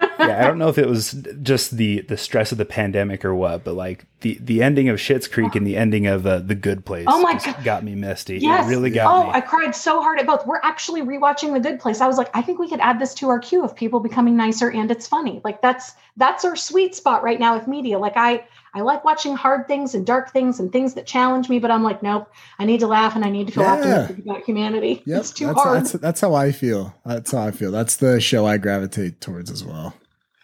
[0.00, 1.12] yeah, I don't know if it was
[1.42, 4.98] just the the stress of the pandemic or what, but like the the ending of
[4.98, 7.06] Schitt's Creek and the ending of uh, the Good Place.
[7.08, 8.38] Oh my god, got me misty.
[8.38, 8.66] Yes.
[8.66, 9.30] It really got oh, me.
[9.30, 10.46] Oh, I cried so hard at both.
[10.46, 12.00] We're actually rewatching the Good Place.
[12.00, 14.36] I was like, I think we could add this to our queue of people becoming
[14.36, 15.40] nicer and it's funny.
[15.44, 17.98] Like that's that's our sweet spot right now with media.
[17.98, 18.44] Like I
[18.76, 21.82] I like watching hard things and dark things and things that challenge me, but I'm
[21.82, 23.72] like, nope, I need to laugh and I need to feel yeah.
[23.72, 25.02] optimistic about humanity.
[25.06, 25.20] Yep.
[25.20, 25.76] It's too that's, hard.
[25.78, 26.94] That's, that's how I feel.
[27.04, 27.70] That's how I feel.
[27.70, 29.94] That's the show I gravitate towards as well.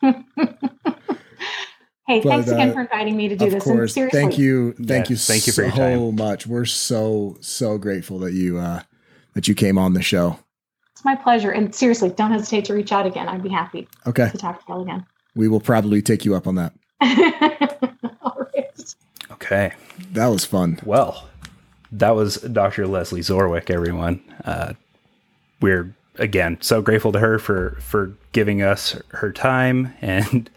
[2.08, 3.64] Hey, but, thanks again uh, for inviting me to do of this.
[3.64, 3.94] Course.
[3.94, 4.72] Thank you.
[4.72, 6.16] Thank yes, you thank you so for your time.
[6.16, 6.46] much.
[6.48, 8.82] We're so so grateful that you uh
[9.34, 10.36] that you came on the show.
[10.90, 11.52] It's my pleasure.
[11.52, 13.28] And seriously, don't hesitate to reach out again.
[13.28, 14.28] I'd be happy okay.
[14.30, 15.06] to talk to you again.
[15.36, 16.72] We will probably take you up on that.
[19.42, 19.72] Okay.
[20.12, 20.78] That was fun.
[20.84, 21.28] Well,
[21.90, 22.86] that was Dr.
[22.86, 24.22] Leslie Zorwick, everyone.
[24.44, 24.74] Uh,
[25.60, 30.48] we're again so grateful to her for for giving us her time and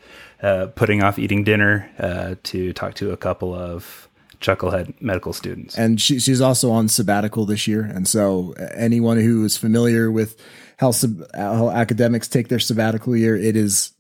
[0.44, 4.08] uh, putting off eating dinner uh, to talk to a couple of
[4.40, 5.76] Chucklehead medical students.
[5.78, 7.82] And she, she's also on sabbatical this year.
[7.84, 10.40] And so, uh, anyone who is familiar with
[10.78, 13.94] how, sub, how academics take their sabbatical year, it is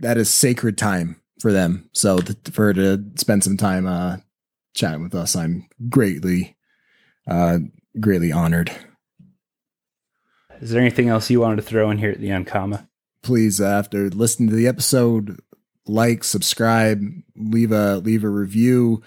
[0.00, 1.90] that is sacred time for them.
[1.92, 4.18] So, th- for her to spend some time uh,
[4.74, 6.56] chatting with us, I'm greatly,
[7.28, 7.58] uh,
[7.98, 8.70] greatly honored.
[10.60, 12.88] Is there anything else you wanted to throw in here at the end, comma?
[13.24, 15.40] Please, uh, after listening to the episode,
[15.84, 17.02] like, subscribe,
[17.34, 19.02] leave a leave a review,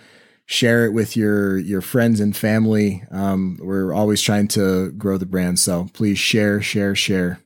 [0.46, 3.04] share it with your your friends and family.
[3.12, 7.40] Um, we're always trying to grow the brand, so please share, share, share.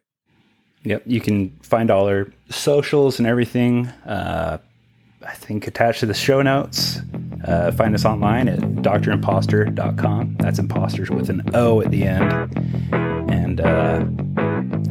[0.83, 3.87] Yep, you can find all our socials and everything.
[4.05, 4.57] Uh,
[5.25, 6.99] I think attached to the show notes.
[7.45, 10.37] Uh, find us online at drimposter.com.
[10.39, 12.31] That's imposters with an O at the end.
[13.31, 14.05] And uh,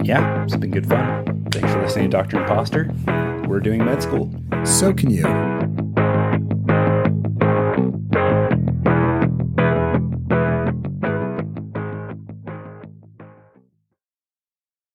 [0.02, 1.46] yeah, it's been good fun.
[1.50, 2.40] Thanks for listening to Dr.
[2.40, 2.94] Imposter
[3.48, 4.30] we're doing med school.
[4.64, 5.57] So can you.